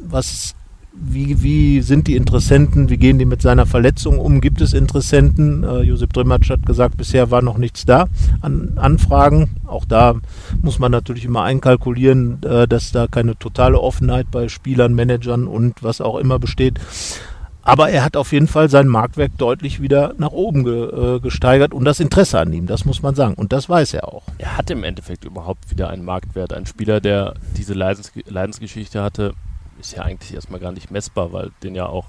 was, 0.00 0.54
wie, 0.96 1.42
wie 1.42 1.80
sind 1.80 2.06
die 2.06 2.16
Interessenten, 2.16 2.88
wie 2.88 2.96
gehen 2.96 3.18
die 3.18 3.24
mit 3.24 3.42
seiner 3.42 3.66
Verletzung 3.66 4.18
um? 4.18 4.40
Gibt 4.40 4.60
es 4.60 4.72
Interessenten? 4.72 5.64
Äh, 5.64 5.82
Josip 5.82 6.12
Drimic 6.12 6.48
hat 6.48 6.64
gesagt, 6.64 6.96
bisher 6.96 7.30
war 7.30 7.42
noch 7.42 7.58
nichts 7.58 7.84
da 7.84 8.06
an 8.40 8.74
Anfragen. 8.76 9.50
Auch 9.66 9.84
da 9.84 10.14
muss 10.62 10.78
man 10.78 10.92
natürlich 10.92 11.24
immer 11.24 11.42
einkalkulieren, 11.42 12.42
äh, 12.42 12.68
dass 12.68 12.92
da 12.92 13.06
keine 13.08 13.36
totale 13.36 13.80
Offenheit 13.80 14.30
bei 14.30 14.48
Spielern, 14.48 14.94
Managern 14.94 15.46
und 15.46 15.82
was 15.82 16.00
auch 16.00 16.16
immer 16.16 16.38
besteht. 16.38 16.78
Aber 17.62 17.88
er 17.88 18.04
hat 18.04 18.16
auf 18.16 18.32
jeden 18.32 18.46
Fall 18.46 18.68
sein 18.68 18.86
Marktwerk 18.86 19.38
deutlich 19.38 19.80
wieder 19.80 20.14
nach 20.18 20.32
oben 20.32 20.64
ge, 20.64 21.16
äh, 21.16 21.20
gesteigert 21.20 21.72
und 21.72 21.86
das 21.86 21.98
Interesse 21.98 22.38
an 22.38 22.52
ihm, 22.52 22.66
das 22.66 22.84
muss 22.84 23.02
man 23.02 23.14
sagen. 23.14 23.34
Und 23.34 23.52
das 23.52 23.68
weiß 23.68 23.94
er 23.94 24.06
auch. 24.06 24.22
Er 24.36 24.58
hat 24.58 24.70
im 24.70 24.84
Endeffekt 24.84 25.24
überhaupt 25.24 25.70
wieder 25.70 25.88
einen 25.88 26.04
Marktwert. 26.04 26.52
Ein 26.52 26.66
Spieler, 26.66 27.00
der 27.00 27.34
diese 27.56 27.72
Leidens 27.72 28.12
Leidensgeschichte 28.26 29.02
hatte, 29.02 29.32
ist 29.78 29.94
ja 29.96 30.02
eigentlich 30.02 30.34
erstmal 30.34 30.60
gar 30.60 30.72
nicht 30.72 30.90
messbar, 30.90 31.32
weil 31.32 31.50
den 31.62 31.74
ja 31.74 31.86
auch, 31.86 32.06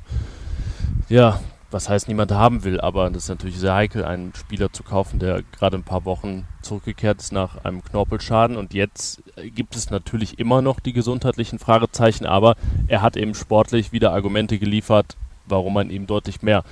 ja, 1.09 1.39
was 1.71 1.89
heißt 1.89 2.07
niemand 2.07 2.31
haben 2.31 2.63
will, 2.63 2.79
aber 2.79 3.09
das 3.09 3.23
ist 3.23 3.29
natürlich 3.29 3.59
sehr 3.59 3.73
heikel, 3.73 4.05
einen 4.05 4.33
Spieler 4.35 4.71
zu 4.71 4.83
kaufen, 4.83 5.19
der 5.19 5.41
gerade 5.57 5.77
ein 5.77 5.83
paar 5.83 6.05
Wochen 6.05 6.47
zurückgekehrt 6.61 7.19
ist 7.19 7.33
nach 7.33 7.65
einem 7.65 7.83
Knorpelschaden. 7.83 8.55
Und 8.55 8.73
jetzt 8.73 9.21
gibt 9.53 9.75
es 9.75 9.89
natürlich 9.89 10.39
immer 10.39 10.61
noch 10.61 10.79
die 10.79 10.93
gesundheitlichen 10.93 11.59
Fragezeichen, 11.59 12.25
aber 12.25 12.55
er 12.87 13.01
hat 13.01 13.17
eben 13.17 13.33
sportlich 13.33 13.91
wieder 13.91 14.13
Argumente 14.13 14.57
geliefert, 14.57 15.17
warum 15.47 15.73
man 15.73 15.89
ihm 15.89 16.07
deutlich 16.07 16.41
mehr 16.41 16.63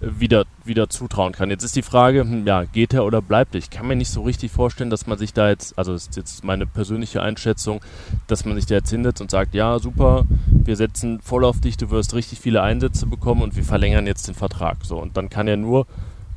äh, 0.00 0.08
wieder, 0.18 0.44
wieder 0.64 0.88
zutrauen 0.88 1.32
kann. 1.32 1.50
Jetzt 1.50 1.62
ist 1.62 1.76
die 1.76 1.82
Frage, 1.82 2.20
hm, 2.20 2.46
ja, 2.46 2.64
geht 2.64 2.94
er 2.94 3.04
oder 3.04 3.22
bleibt 3.22 3.54
er? 3.54 3.58
Ich 3.58 3.70
kann 3.70 3.86
mir 3.86 3.96
nicht 3.96 4.10
so 4.10 4.22
richtig 4.22 4.52
vorstellen, 4.52 4.90
dass 4.90 5.06
man 5.06 5.18
sich 5.18 5.32
da 5.32 5.48
jetzt, 5.48 5.78
also 5.78 5.92
das 5.92 6.04
ist 6.04 6.16
jetzt 6.16 6.44
meine 6.44 6.66
persönliche 6.66 7.22
Einschätzung, 7.22 7.80
dass 8.26 8.44
man 8.44 8.56
sich 8.56 8.66
da 8.66 8.76
jetzt 8.76 8.90
hinsetzt 8.90 9.20
und 9.20 9.30
sagt, 9.30 9.54
ja, 9.54 9.78
super, 9.78 10.26
wir 10.46 10.76
setzen 10.76 11.20
voll 11.20 11.44
auf 11.44 11.60
dich, 11.60 11.76
du 11.76 11.90
wirst 11.90 12.14
richtig 12.14 12.40
viele 12.40 12.62
Einsätze 12.62 13.06
bekommen 13.06 13.42
und 13.42 13.56
wir 13.56 13.64
verlängern 13.64 14.06
jetzt 14.06 14.28
den 14.28 14.34
Vertrag. 14.34 14.78
So, 14.82 14.98
und 14.98 15.16
dann 15.16 15.30
kann 15.30 15.48
er 15.48 15.56
nur, 15.56 15.86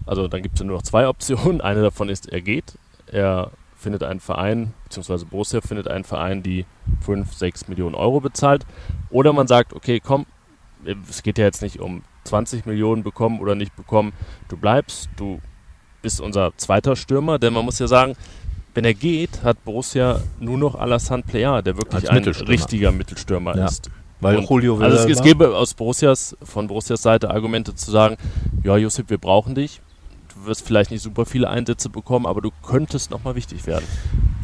also 0.05 0.27
dann 0.27 0.41
gibt 0.41 0.55
es 0.55 0.59
ja 0.59 0.65
nur 0.65 0.77
noch 0.77 0.83
zwei 0.83 1.07
Optionen. 1.09 1.61
Eine 1.61 1.81
davon 1.81 2.09
ist, 2.09 2.31
er 2.31 2.41
geht, 2.41 2.77
er 3.07 3.51
findet 3.79 4.03
einen 4.03 4.19
Verein, 4.19 4.73
beziehungsweise 4.83 5.25
Borussia 5.25 5.61
findet 5.61 5.87
einen 5.87 6.03
Verein, 6.03 6.43
die 6.43 6.65
5, 7.01 7.33
6 7.33 7.69
Millionen 7.69 7.95
Euro 7.95 8.19
bezahlt. 8.19 8.65
Oder 9.09 9.31
man 9.31 9.47
sagt, 9.47 9.73
okay, 9.73 10.01
komm, 10.01 10.25
es 11.09 11.23
geht 11.23 11.37
ja 11.37 11.45
jetzt 11.45 11.61
nicht 11.61 11.79
um 11.79 12.03
20 12.25 12.65
Millionen 12.65 13.03
bekommen 13.03 13.39
oder 13.39 13.55
nicht 13.55 13.75
bekommen. 13.75 14.13
Du 14.47 14.57
bleibst, 14.57 15.09
du 15.17 15.39
bist 16.01 16.21
unser 16.21 16.55
zweiter 16.57 16.95
Stürmer, 16.95 17.39
denn 17.39 17.53
man 17.53 17.65
muss 17.65 17.79
ja 17.79 17.87
sagen, 17.87 18.15
wenn 18.73 18.85
er 18.85 18.93
geht, 18.93 19.43
hat 19.43 19.63
Borussia 19.65 20.21
nur 20.39 20.57
noch 20.57 20.75
Alassane 20.75 21.23
Plea, 21.23 21.61
der 21.61 21.75
wirklich 21.77 22.09
ein 22.09 22.23
richtiger 22.23 22.91
Mittelstürmer 22.91 23.57
Ja. 23.57 23.65
ist. 23.65 23.89
Weil 24.21 24.37
Und- 24.37 24.49
Julio 24.49 24.77
Also 24.79 24.97
es, 24.97 25.17
es 25.17 25.23
gäbe 25.23 25.55
aus 25.55 25.73
Borussias, 25.73 26.35
von 26.43 26.67
Borussias 26.67 27.01
Seite 27.01 27.29
Argumente 27.31 27.73
zu 27.73 27.89
sagen, 27.89 28.17
ja 28.63 28.75
Josip, 28.77 29.09
wir 29.09 29.17
brauchen 29.17 29.55
dich. 29.55 29.81
Du 30.39 30.45
wirst 30.45 30.65
vielleicht 30.65 30.91
nicht 30.91 31.01
super 31.01 31.25
viele 31.25 31.49
Einsätze 31.49 31.89
bekommen, 31.89 32.25
aber 32.25 32.39
du 32.39 32.51
könntest 32.65 33.11
nochmal 33.11 33.35
wichtig 33.35 33.67
werden. 33.67 33.83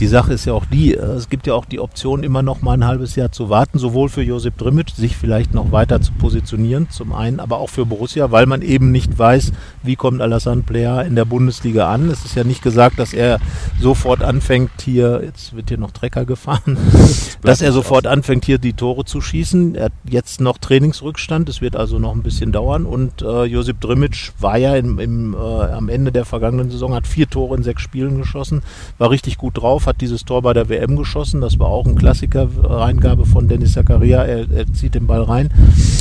Die 0.02 0.08
Sache 0.08 0.34
ist 0.34 0.44
ja 0.44 0.52
auch 0.52 0.66
die, 0.66 0.94
äh, 0.94 1.02
es 1.02 1.30
gibt 1.30 1.48
ja 1.48 1.54
auch 1.54 1.64
die 1.64 1.80
Option, 1.80 2.24
immer 2.24 2.42
noch 2.42 2.62
mal 2.62 2.74
ein 2.74 2.86
halbes 2.86 3.16
Jahr 3.16 3.32
zu 3.32 3.50
warten, 3.50 3.80
sowohl 3.80 4.10
für 4.10 4.22
Josip 4.22 4.58
Drimic, 4.58 4.90
sich 4.90 5.16
vielleicht 5.16 5.54
noch 5.54 5.72
weiter 5.72 6.02
zu 6.02 6.12
positionieren, 6.12 6.90
zum 6.90 7.14
einen, 7.14 7.40
aber 7.40 7.60
auch 7.60 7.70
für 7.70 7.86
Borussia, 7.86 8.30
weil 8.30 8.46
man 8.46 8.62
eben 8.62 8.92
nicht 8.92 9.18
weiß, 9.18 9.54
wie 9.84 9.96
kommt 9.96 10.22
Alassane 10.22 10.64
Plea 10.64 11.04
in 11.08 11.16
der 11.16 11.24
Bundesliga 11.24 11.90
an. 11.90 12.10
Es 12.10 12.26
ist 12.26 12.36
ja 12.36 12.44
nicht 12.44 12.62
gesagt, 12.62 13.00
dass 13.00 13.14
er 13.14 13.40
sofort 13.80 14.22
anfängt 14.22 14.72
hier, 14.84 15.22
jetzt 15.24 15.56
wird 15.56 15.70
hier 15.70 15.78
noch 15.78 15.92
Trecker 15.92 16.26
gefahren, 16.26 16.78
dass 17.42 17.62
er 17.62 17.72
sofort 17.72 18.06
anfängt 18.06 18.44
hier 18.44 18.58
die 18.58 18.74
Tore 18.74 19.06
zu 19.06 19.22
schießen. 19.22 19.76
Er 19.76 19.86
hat 19.86 19.94
jetzt 20.10 20.42
noch 20.42 20.58
Trainingsrückstand, 20.58 21.48
es 21.48 21.62
wird 21.62 21.78
also 21.78 22.00
noch 22.00 22.14
ein 22.14 22.24
bisschen 22.24 22.52
dauern 22.52 22.86
und 22.86 23.22
äh, 23.22 23.46
Josip 23.46 23.80
Drimic 23.80 24.34
war 24.40 24.58
ja 24.58 24.76
im, 24.76 25.00
im, 25.00 25.34
äh, 25.34 25.38
am 25.38 25.85
Ende 25.90 26.12
der 26.12 26.26
vergangenen 26.26 26.70
Saison, 26.70 26.94
hat 26.94 27.08
vier 27.08 27.30
Tore 27.30 27.58
in 27.58 27.64
sechs 27.64 27.82
Spielen 27.82 28.18
geschossen, 28.18 28.62
war 28.98 29.10
richtig 29.10 29.38
gut 29.38 29.58
drauf, 29.58 29.88
hat 29.88 30.02
dieses 30.02 30.26
Tor 30.26 30.42
bei 30.42 30.54
der 30.54 30.70
WM 30.70 30.96
geschossen, 30.96 31.42
das 31.42 31.60
war 31.60 31.68
auch 31.68 31.86
ein 31.86 31.96
Klassiker, 31.96 32.48
Reingabe 32.64 33.26
von 33.26 33.48
Dennis 33.48 33.74
Zakaria, 33.74 34.24
er, 34.24 34.50
er 34.52 34.74
zieht 34.74 34.96
den 34.96 35.08
Ball 35.08 35.24
rein. 35.24 35.50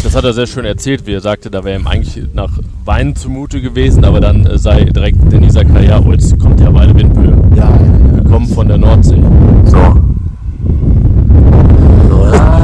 Das 0.02 0.14
hat 0.14 0.24
er 0.24 0.32
sehr 0.32 0.46
schön 0.46 0.64
erzählt, 0.64 1.06
wie 1.06 1.12
er 1.12 1.20
sagte, 1.20 1.50
da 1.50 1.64
wäre 1.64 1.78
ihm 1.78 1.86
eigentlich 1.86 2.24
nach 2.34 2.58
Wein 2.84 3.16
zumute 3.16 3.60
gewesen, 3.60 4.04
aber 4.04 4.20
dann 4.20 4.46
äh, 4.46 4.58
sei 4.58 4.84
direkt 4.84 5.32
Denis 5.32 5.54
Zakaria, 5.54 6.00
oh, 6.04 6.12
jetzt 6.12 6.38
kommt 6.38 6.60
ja 6.60 6.70
meine 6.70 6.94
Windböe. 6.94 7.36
Ja, 7.56 7.78
Wir 8.12 8.24
kommen 8.24 8.46
von 8.46 8.68
der 8.68 8.78
Nordsee. 8.78 9.22
so. 9.64 10.13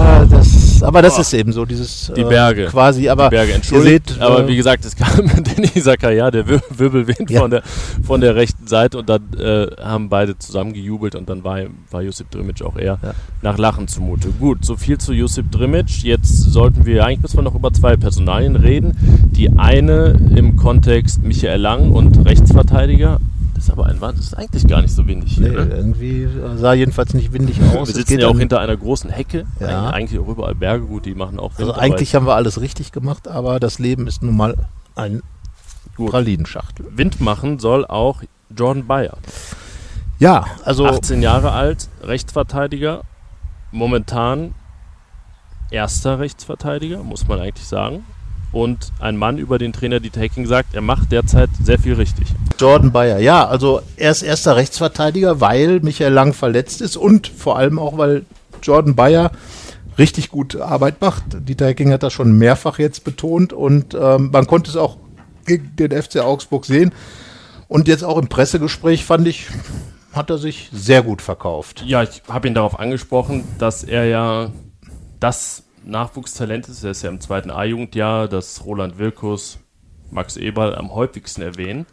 Ja, 0.00 0.24
das, 0.24 0.82
aber 0.82 1.02
das 1.02 1.18
ist 1.18 1.32
eben 1.34 1.52
so, 1.52 1.64
dieses 1.64 2.10
Die 2.16 2.22
äh, 2.22 2.24
Berge. 2.28 2.66
quasi, 2.66 3.08
aber 3.08 3.24
Die 3.28 3.36
Berge 3.36 3.52
entschuldigt, 3.52 4.10
seht, 4.10 4.20
aber 4.20 4.44
äh, 4.44 4.48
wie 4.48 4.56
gesagt, 4.56 4.84
es 4.84 4.96
kam 4.96 5.26
Denis 5.44 5.84
Zakaria, 5.84 6.30
der 6.30 6.48
Wir- 6.48 6.62
Wirbelwind 6.70 7.30
Ja. 7.30 7.40
von, 7.40 7.50
der, 7.50 7.62
von 8.02 8.20
der 8.20 8.34
rechten 8.34 8.66
Seite 8.66 8.98
und 8.98 9.08
dann 9.08 9.22
äh, 9.38 9.66
haben 9.82 10.08
beide 10.08 10.38
zusammen 10.38 10.72
gejubelt 10.72 11.14
und 11.14 11.28
dann 11.28 11.44
war, 11.44 11.58
war 11.90 12.02
Josip 12.02 12.30
Drimic 12.30 12.62
auch 12.62 12.76
eher 12.76 12.98
Ja. 13.02 13.14
nach 13.42 13.58
Lachen 13.58 13.88
zumute. 13.88 14.28
Gut, 14.40 14.64
so 14.64 14.76
viel 14.76 14.98
zu 14.98 15.12
Josip 15.12 15.50
Drimic. 15.52 16.02
Jetzt 16.02 16.50
sollten 16.50 16.86
wir, 16.86 17.04
eigentlich 17.04 17.22
müssen 17.22 17.38
wir 17.38 17.42
noch 17.42 17.54
über 17.54 17.72
zwei 17.72 17.96
Personalien 17.96 18.56
reden. 18.56 18.96
Die 19.32 19.50
eine 19.58 20.18
im 20.34 20.56
Kontext 20.56 21.22
Michael 21.22 21.60
Lang 21.60 21.90
und 21.90 22.24
Rechtsverteidiger. 22.26 23.18
Das 23.60 23.66
ist 23.66 23.72
aber 23.72 23.84
ein 23.84 24.00
Wahnsinn, 24.00 24.20
das 24.22 24.26
ist 24.28 24.34
eigentlich 24.38 24.66
gar 24.66 24.80
nicht 24.80 24.94
so 24.94 25.06
windig 25.06 25.32
hier. 25.34 25.50
Nee, 25.50 25.54
ne? 25.54 25.74
irgendwie 25.76 26.26
sah 26.56 26.72
jedenfalls 26.72 27.12
nicht 27.12 27.34
windig 27.34 27.60
aus. 27.62 27.88
Wir 27.88 27.94
sitzen 27.94 28.18
ja 28.18 28.28
auch 28.28 28.38
hinter 28.38 28.58
einer 28.58 28.74
großen 28.74 29.10
Hecke. 29.10 29.44
Ja. 29.60 29.90
Eig- 29.90 29.92
Eigentlich 29.92 30.18
auch 30.18 30.28
überall 30.28 30.54
Berge, 30.54 30.86
gut, 30.86 31.04
die 31.04 31.14
machen 31.14 31.38
auch 31.38 31.58
Wind, 31.58 31.68
Also 31.68 31.74
eigentlich 31.78 32.14
haben 32.14 32.26
wir 32.26 32.36
alles 32.36 32.62
richtig 32.62 32.90
gemacht, 32.90 33.28
aber 33.28 33.60
das 33.60 33.78
Leben 33.78 34.06
ist 34.06 34.22
nun 34.22 34.34
mal 34.34 34.56
ein 34.96 35.22
Gut. 35.94 36.10
Pralinenschachtel. 36.10 36.86
Wind 36.96 37.20
machen 37.20 37.58
soll 37.58 37.84
auch 37.84 38.22
Jordan 38.48 38.86
Bayer. 38.86 39.18
Ja, 40.18 40.46
also 40.64 40.86
18 40.86 41.20
Jahre 41.20 41.52
alt, 41.52 41.90
Rechtsverteidiger, 42.02 43.02
momentan 43.72 44.54
erster 45.70 46.18
Rechtsverteidiger, 46.18 47.02
muss 47.02 47.28
man 47.28 47.40
eigentlich 47.40 47.66
sagen. 47.68 48.06
Und 48.52 48.92
ein 48.98 49.16
Mann, 49.16 49.38
über 49.38 49.58
den 49.58 49.72
Trainer 49.72 50.00
Dieter 50.00 50.20
Hecking 50.20 50.46
sagt, 50.46 50.74
er 50.74 50.80
macht 50.80 51.12
derzeit 51.12 51.50
sehr 51.62 51.78
viel 51.78 51.94
richtig. 51.94 52.26
Jordan 52.58 52.90
Bayer, 52.90 53.18
ja, 53.18 53.46
also 53.46 53.80
er 53.96 54.10
ist 54.10 54.22
erster 54.22 54.56
Rechtsverteidiger, 54.56 55.40
weil 55.40 55.80
Michael 55.80 56.12
Lang 56.12 56.32
verletzt 56.32 56.80
ist 56.80 56.96
und 56.96 57.28
vor 57.28 57.56
allem 57.56 57.78
auch, 57.78 57.96
weil 57.96 58.24
Jordan 58.62 58.96
Bayer 58.96 59.30
richtig 59.98 60.30
gute 60.30 60.64
Arbeit 60.64 61.00
macht. 61.00 61.22
Dieter 61.48 61.66
Hecking 61.66 61.92
hat 61.92 62.02
das 62.02 62.12
schon 62.12 62.36
mehrfach 62.38 62.78
jetzt 62.78 63.04
betont 63.04 63.52
und 63.52 63.94
ähm, 63.94 64.30
man 64.32 64.46
konnte 64.46 64.70
es 64.70 64.76
auch 64.76 64.96
gegen 65.46 65.74
den 65.76 65.90
FC 65.90 66.18
Augsburg 66.18 66.64
sehen. 66.64 66.92
Und 67.68 67.86
jetzt 67.86 68.02
auch 68.02 68.18
im 68.18 68.28
Pressegespräch 68.28 69.04
fand 69.04 69.28
ich, 69.28 69.46
hat 70.12 70.30
er 70.30 70.38
sich 70.38 70.70
sehr 70.72 71.02
gut 71.02 71.22
verkauft. 71.22 71.84
Ja, 71.86 72.02
ich 72.02 72.22
habe 72.28 72.48
ihn 72.48 72.54
darauf 72.54 72.80
angesprochen, 72.80 73.44
dass 73.58 73.84
er 73.84 74.06
ja 74.06 74.50
das 75.20 75.62
Nachwuchstalent 75.84 76.68
ist. 76.68 76.84
Er 76.84 76.92
ist 76.92 77.02
ja 77.02 77.10
im 77.10 77.20
zweiten 77.20 77.50
A-Jugendjahr, 77.50 78.28
das 78.28 78.64
Roland 78.64 78.98
Wirkus 78.98 79.58
Max 80.10 80.36
Eberl 80.36 80.74
am 80.74 80.94
häufigsten 80.94 81.42
erwähnen, 81.42 81.86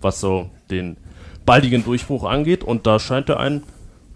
was 0.00 0.20
so 0.20 0.50
den 0.70 0.96
baldigen 1.44 1.84
Durchbruch 1.84 2.24
angeht. 2.24 2.64
Und 2.64 2.86
da 2.86 2.98
scheint 2.98 3.28
er 3.28 3.38
einen 3.38 3.64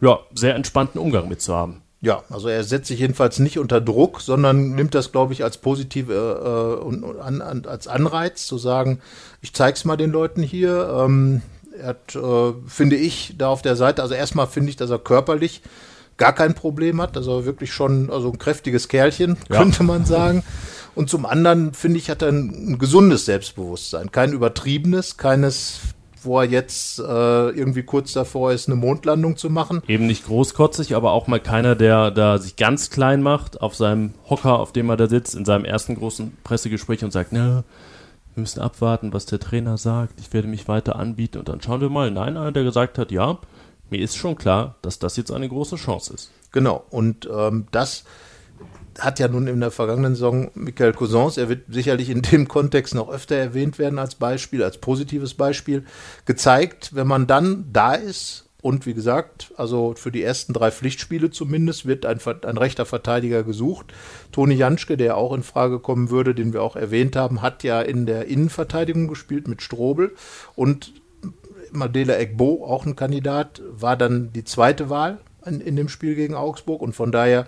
ja, 0.01 0.19
sehr 0.35 0.55
entspannten 0.55 1.01
Umgang 1.01 1.29
mit 1.29 1.41
zu 1.41 1.55
haben. 1.55 1.83
Ja, 2.01 2.23
also 2.31 2.49
er 2.49 2.63
setzt 2.63 2.87
sich 2.87 3.01
jedenfalls 3.01 3.41
nicht 3.41 3.59
unter 3.59 3.81
Druck, 3.81 4.21
sondern 4.21 4.77
nimmt 4.77 4.95
das, 4.95 5.11
glaube 5.11 5.33
ich, 5.33 5.43
als 5.43 5.59
positive 5.59 6.79
äh, 6.79 6.85
und, 6.85 7.03
und 7.03 7.19
an, 7.19 7.43
an, 7.43 7.67
als 7.67 7.89
Anreiz 7.89 8.47
zu 8.47 8.57
sagen, 8.57 9.01
ich 9.41 9.53
zeig's 9.53 9.85
mal 9.85 9.97
den 9.97 10.13
Leuten 10.13 10.43
hier. 10.43 10.89
Ähm, 10.97 11.43
er 11.77 11.89
hat, 11.89 12.15
äh, 12.15 12.53
finde 12.69 12.97
ich, 12.97 13.35
da 13.37 13.49
auf 13.49 13.63
der 13.63 13.75
Seite, 13.75 14.03
also 14.03 14.15
erstmal 14.15 14.47
finde 14.47 14.71
ich, 14.71 14.77
dass 14.77 14.91
er 14.91 15.01
körperlich 15.01 15.63
gar 16.19 16.35
kein 16.35 16.55
Problem 16.55 17.01
hat, 17.01 17.17
also 17.17 17.45
wirklich 17.47 17.73
schon 17.73 18.11
also 18.11 18.31
ein 18.31 18.39
kräftiges 18.39 18.89
Kerlchen, 18.89 19.39
Ja. 19.49 19.57
könnte 19.59 19.83
man 19.85 20.05
sagen. 20.05 20.43
Und 20.95 21.09
zum 21.09 21.25
anderen, 21.27 21.73
finde 21.75 21.99
ich, 21.99 22.11
hat 22.11 22.23
er 22.23 22.29
ein, 22.29 22.73
ein 22.73 22.79
gesundes 22.79 23.25
Selbstbewusstsein, 23.25 24.11
kein 24.13 24.33
übertriebenes, 24.33 25.17
keines, 25.17 25.79
wo 26.25 26.41
er 26.41 26.47
jetzt 26.47 26.99
äh, 26.99 27.03
irgendwie 27.51 27.85
kurz 27.85 28.13
davor 28.13 28.51
ist, 28.53 28.67
eine 28.67 28.75
Mondlandung 28.75 29.37
zu 29.37 29.49
machen. 29.49 29.81
Eben 29.87 30.09
nicht 30.09 30.27
großkotzig, 30.27 30.97
aber 30.97 31.13
auch 31.13 31.29
mal 31.29 31.39
keiner, 31.39 31.77
der 31.77 32.11
da 32.11 32.39
sich 32.39 32.57
ganz 32.57 32.91
klein 32.91 33.23
macht 33.23 33.63
auf 33.63 33.77
seinem 33.77 34.15
Hocker, 34.29 34.59
auf 34.59 34.73
dem 34.73 34.91
er 34.91 34.97
da 34.97 35.07
sitzt, 35.09 35.37
in 35.37 35.45
seinem 35.45 35.65
ersten 35.65 35.95
großen 35.95 36.37
Pressegespräch 36.43 37.05
und 37.05 37.13
sagt, 37.13 37.33
na, 37.33 37.63
wir 38.35 38.41
müssen 38.41 38.61
abwarten, 38.61 39.13
was 39.13 39.27
der 39.27 39.39
Trainer 39.39 39.79
sagt, 39.79 40.19
ich 40.19 40.33
werde 40.33 40.49
mich 40.49 40.67
weiter 40.67 40.97
anbieten 40.97 41.39
und 41.39 41.49
dann 41.49 41.61
schauen 41.61 41.81
wir 41.81 41.91
mal. 41.91 42.11
Nein, 42.11 42.37
einer, 42.37 42.51
der 42.53 42.65
gesagt 42.65 42.99
hat, 42.99 43.13
ja, 43.13 43.39
mir 43.91 44.01
ist 44.01 44.17
schon 44.17 44.37
klar, 44.37 44.77
dass 44.83 44.99
das 44.99 45.17
jetzt 45.17 45.31
eine 45.31 45.49
große 45.49 45.77
Chance 45.77 46.15
ist. 46.15 46.31
Genau, 46.53 46.85
und 46.91 47.29
ähm, 47.33 47.67
das 47.71 48.05
hat 48.99 49.19
ja 49.19 49.29
nun 49.29 49.47
in 49.47 49.61
der 49.61 49.71
vergangenen 49.71 50.15
Saison 50.15 50.51
Michael 50.55 50.93
Cousins, 50.93 51.37
er 51.37 51.49
wird 51.49 51.63
sicherlich 51.69 52.11
in 52.11 52.23
dem 52.23 52.49
Kontext 52.49 52.95
noch 52.95 53.09
öfter 53.09 53.37
erwähnt 53.37 53.79
werden 53.79 53.99
als 53.99 54.17
Beispiel, 54.17 54.63
als 54.63 54.79
positives 54.79 55.35
Beispiel, 55.35 55.85
gezeigt, 56.25 56.95
wenn 56.95 57.07
man 57.07 57.27
dann 57.27 57.67
da 57.73 57.95
ist 57.95 58.49
und 58.61 58.87
wie 58.87 58.95
gesagt, 58.95 59.53
also 59.57 59.95
für 59.97 60.11
die 60.11 60.23
ersten 60.23 60.53
drei 60.53 60.73
Pflichtspiele 60.73 61.31
zumindest 61.31 61.87
wird 61.87 62.05
ein, 62.05 62.19
ein 62.43 62.59
rechter 62.59 62.87
Verteidiger 62.87 63.45
gesucht. 63.45 63.93
Toni 64.33 64.55
Janschke, 64.55 64.97
der 64.97 65.17
auch 65.17 65.33
in 65.33 65.45
Frage 65.45 65.79
kommen 65.79 66.11
würde, 66.11 66.35
den 66.35 66.53
wir 66.53 66.63
auch 66.63 66.75
erwähnt 66.75 67.15
haben, 67.15 67.41
hat 67.41 67.63
ja 67.63 67.81
in 67.81 68.05
der 68.05 68.27
Innenverteidigung 68.27 69.07
gespielt 69.07 69.47
mit 69.47 69.63
Strobel 69.63 70.13
und 70.57 70.93
Madela 71.73 72.19
Egbo, 72.19 72.65
auch 72.67 72.87
ein 72.87 72.97
Kandidat, 72.97 73.61
war 73.71 73.97
dann 73.97 74.33
die 74.33 74.45
zweite 74.45 74.91
Wahl 74.91 75.19
in, 75.47 75.61
in 75.61 75.77
dem 75.77 75.89
Spiel 75.89 76.15
gegen 76.15 76.35
Augsburg. 76.35 76.83
Und 76.83 76.95
von 76.95 77.13
daher, 77.13 77.47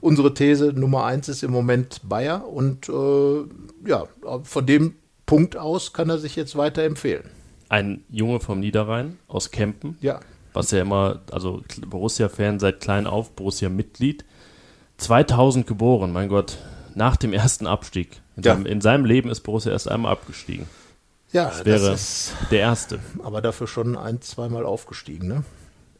unsere 0.00 0.34
These 0.34 0.72
Nummer 0.72 1.04
eins 1.04 1.28
ist 1.28 1.42
im 1.42 1.50
Moment 1.52 2.00
Bayer. 2.08 2.46
Und 2.48 2.88
äh, 2.88 3.88
ja, 3.88 4.04
von 4.44 4.66
dem 4.66 4.94
Punkt 5.26 5.56
aus 5.56 5.92
kann 5.92 6.10
er 6.10 6.18
sich 6.18 6.36
jetzt 6.36 6.56
weiter 6.56 6.82
empfehlen. 6.82 7.24
Ein 7.68 8.04
Junge 8.10 8.40
vom 8.40 8.60
Niederrhein 8.60 9.18
aus 9.28 9.50
Kempen, 9.50 9.96
Ja, 10.00 10.20
was 10.52 10.70
ja 10.72 10.82
immer, 10.82 11.20
also 11.30 11.62
Borussia-Fan 11.86 12.58
seit 12.58 12.80
klein 12.80 13.06
auf, 13.06 13.30
Borussia-Mitglied. 13.32 14.24
2000 14.98 15.66
geboren, 15.66 16.12
mein 16.12 16.28
Gott, 16.28 16.58
nach 16.94 17.16
dem 17.16 17.32
ersten 17.32 17.66
Abstieg. 17.66 18.20
In, 18.36 18.42
Ja. 18.42 18.54
seinem, 18.54 18.66
in 18.66 18.80
seinem 18.80 19.04
Leben 19.06 19.30
ist 19.30 19.40
Borussia 19.40 19.72
erst 19.72 19.90
einmal 19.90 20.12
abgestiegen. 20.12 20.66
Ja 21.32 21.48
Das 21.48 21.64
wäre 21.64 21.92
ist 21.92 22.32
der 22.50 22.60
erste. 22.60 22.98
aber 23.22 23.40
dafür 23.42 23.66
schon 23.66 23.96
ein, 23.96 24.20
zweimal 24.20 24.64
aufgestiegen. 24.64 25.28
Ne? 25.28 25.44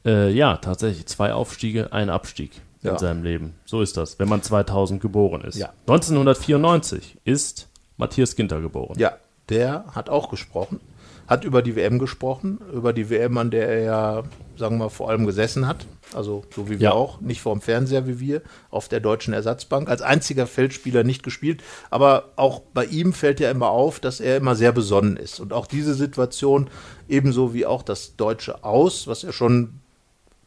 Äh, 0.04 0.30
ja, 0.32 0.56
tatsächlich. 0.56 1.06
Zwei 1.06 1.32
Aufstiege, 1.32 1.92
ein 1.92 2.10
Abstieg 2.10 2.52
Ja. 2.82 2.92
in 2.92 2.98
seinem 2.98 3.22
Leben. 3.22 3.54
So 3.64 3.80
ist 3.82 3.96
das, 3.96 4.18
wenn 4.18 4.28
man 4.28 4.42
2000 4.42 5.00
geboren 5.00 5.42
ist. 5.42 5.56
Ja. 5.56 5.72
1994 5.86 7.18
ist 7.24 7.68
Matthias 7.96 8.34
Ginter 8.36 8.60
geboren. 8.60 8.98
Ja, 8.98 9.12
der 9.48 9.84
hat 9.94 10.08
auch 10.08 10.28
gesprochen, 10.30 10.80
hat 11.26 11.44
über 11.44 11.62
die 11.62 11.76
WM 11.76 11.98
gesprochen, 11.98 12.58
über 12.72 12.92
die 12.92 13.08
WM, 13.08 13.38
an 13.38 13.50
der 13.50 13.68
er 13.68 13.80
ja, 13.82 14.22
sagen 14.56 14.76
wir 14.76 14.84
mal, 14.84 14.88
vor 14.90 15.08
allem 15.08 15.24
gesessen 15.24 15.66
hat. 15.66 15.86
Also 16.14 16.44
so 16.54 16.68
wie 16.68 16.78
wir 16.78 16.88
Ja. 16.88 16.92
auch, 16.92 17.20
nicht 17.20 17.40
vorm 17.40 17.60
Fernseher 17.60 18.06
wie 18.06 18.20
wir, 18.20 18.42
auf 18.70 18.88
der 18.88 19.00
deutschen 19.00 19.32
Ersatzbank. 19.32 19.88
Als 19.88 20.02
einziger 20.02 20.46
Feldspieler 20.46 21.04
nicht 21.04 21.22
gespielt. 21.22 21.62
Aber 21.90 22.32
auch 22.36 22.60
bei 22.74 22.84
ihm 22.84 23.12
fällt 23.12 23.40
ja 23.40 23.50
immer 23.50 23.70
auf, 23.70 23.98
dass 24.00 24.20
er 24.20 24.36
immer 24.36 24.54
sehr 24.56 24.72
besonnen 24.72 25.16
ist. 25.16 25.40
Und 25.40 25.52
auch 25.52 25.66
diese 25.66 25.94
Situation, 25.94 26.68
ebenso 27.08 27.54
wie 27.54 27.64
auch 27.66 27.82
das 27.82 28.16
deutsche 28.16 28.62
Aus, 28.64 29.06
was 29.06 29.24
er 29.24 29.32
schon 29.32 29.80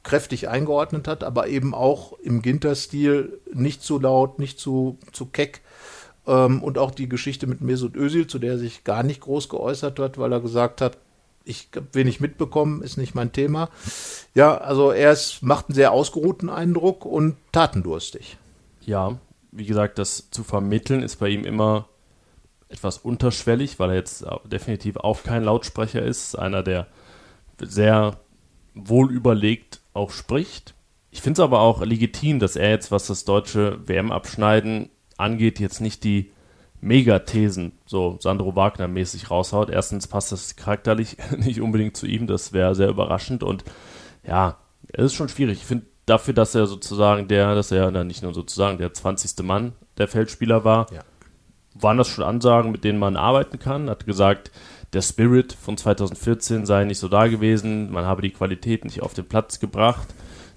kräftig 0.03 0.49
eingeordnet 0.49 1.07
hat, 1.07 1.23
aber 1.23 1.47
eben 1.47 1.73
auch 1.73 2.13
im 2.19 2.43
Ginter-Stil 2.43 3.39
nicht 3.53 3.81
zu 3.81 3.97
laut, 3.99 4.37
nicht 4.37 4.59
zu, 4.59 4.99
zu 5.11 5.25
keck. 5.25 5.61
Ähm, 6.27 6.63
und 6.63 6.77
auch 6.77 6.91
die 6.91 7.09
Geschichte 7.09 7.47
mit 7.47 7.61
Mesut 7.61 7.95
Özil, 7.95 8.27
zu 8.27 8.39
der 8.39 8.53
er 8.53 8.57
sich 8.57 8.83
gar 8.83 9.03
nicht 9.03 9.21
groß 9.21 9.49
geäußert 9.49 9.99
hat, 9.99 10.17
weil 10.17 10.31
er 10.31 10.41
gesagt 10.41 10.81
hat, 10.81 10.97
ich 11.45 11.69
habe 11.75 11.87
wenig 11.93 12.19
mitbekommen, 12.19 12.81
ist 12.81 12.97
nicht 12.97 13.13
mein 13.13 13.31
Thema. 13.31 13.69
Ja, 14.33 14.57
also 14.57 14.91
er 14.91 15.11
ist, 15.11 15.43
macht 15.43 15.69
einen 15.69 15.75
sehr 15.75 15.91
ausgeruhten 15.91 16.49
Eindruck 16.49 17.05
und 17.05 17.37
tatendurstig. 17.51 18.37
Ja, 18.81 19.19
wie 19.51 19.65
gesagt, 19.65 19.99
das 19.99 20.29
zu 20.31 20.43
vermitteln 20.43 21.01
ist 21.03 21.17
bei 21.17 21.29
ihm 21.29 21.45
immer 21.45 21.87
etwas 22.67 22.97
unterschwellig, 22.97 23.79
weil 23.79 23.91
er 23.91 23.95
jetzt 23.95 24.25
definitiv 24.45 24.97
auch 24.97 25.23
kein 25.23 25.43
Lautsprecher 25.43 26.01
ist. 26.01 26.35
Einer, 26.35 26.63
der 26.63 26.87
sehr 27.61 28.17
wohl 28.73 29.11
überlegt 29.11 29.81
auch 29.93 30.11
spricht. 30.11 30.73
Ich 31.11 31.21
finde 31.21 31.41
es 31.41 31.43
aber 31.43 31.61
auch 31.61 31.81
legitim, 31.81 32.39
dass 32.39 32.55
er 32.55 32.71
jetzt, 32.71 32.91
was 32.91 33.07
das 33.07 33.23
deutsche 33.23 33.79
WM-Abschneiden 33.87 34.89
angeht, 35.17 35.59
jetzt 35.59 35.81
nicht 35.81 36.03
die 36.03 36.31
Megathesen 36.81 37.71
so 37.85 38.17
Sandro 38.19 38.55
Wagner-mäßig 38.55 39.31
raushaut. 39.31 39.69
Erstens 39.69 40.07
passt 40.07 40.31
das 40.31 40.55
charakterlich 40.55 41.17
nicht 41.37 41.61
unbedingt 41.61 41.97
zu 41.97 42.05
ihm, 42.05 42.27
das 42.27 42.53
wäre 42.53 42.75
sehr 42.75 42.89
überraschend 42.89 43.43
und 43.43 43.63
ja, 44.27 44.57
es 44.93 45.05
ist 45.05 45.13
schon 45.15 45.29
schwierig. 45.29 45.59
Ich 45.59 45.65
finde 45.65 45.85
dafür, 46.05 46.33
dass 46.33 46.53
er 46.55 46.67
sozusagen 46.67 47.27
der, 47.27 47.55
dass 47.55 47.71
er 47.71 47.91
dann 47.91 48.07
nicht 48.07 48.21
nur 48.23 48.33
sozusagen 48.33 48.77
der 48.77 48.93
20. 48.93 49.43
Mann 49.43 49.73
der 49.97 50.07
Feldspieler 50.07 50.63
war, 50.63 50.91
Ja. 50.93 51.01
waren 51.73 51.97
das 51.97 52.07
schon 52.07 52.23
Ansagen, 52.23 52.71
mit 52.71 52.83
denen 52.83 52.99
man 52.99 53.17
arbeiten 53.17 53.57
kann. 53.59 53.89
Hat 53.89 54.05
gesagt, 54.05 54.51
der 54.93 55.01
Spirit 55.01 55.53
von 55.53 55.77
2014 55.77 56.65
sei 56.65 56.83
nicht 56.85 56.99
so 56.99 57.07
da 57.07 57.27
gewesen, 57.27 57.91
man 57.91 58.05
habe 58.05 58.21
die 58.21 58.29
Qualität 58.31 58.85
nicht 58.85 59.01
auf 59.01 59.13
den 59.13 59.25
Platz 59.27 59.59
gebracht. 59.59 60.07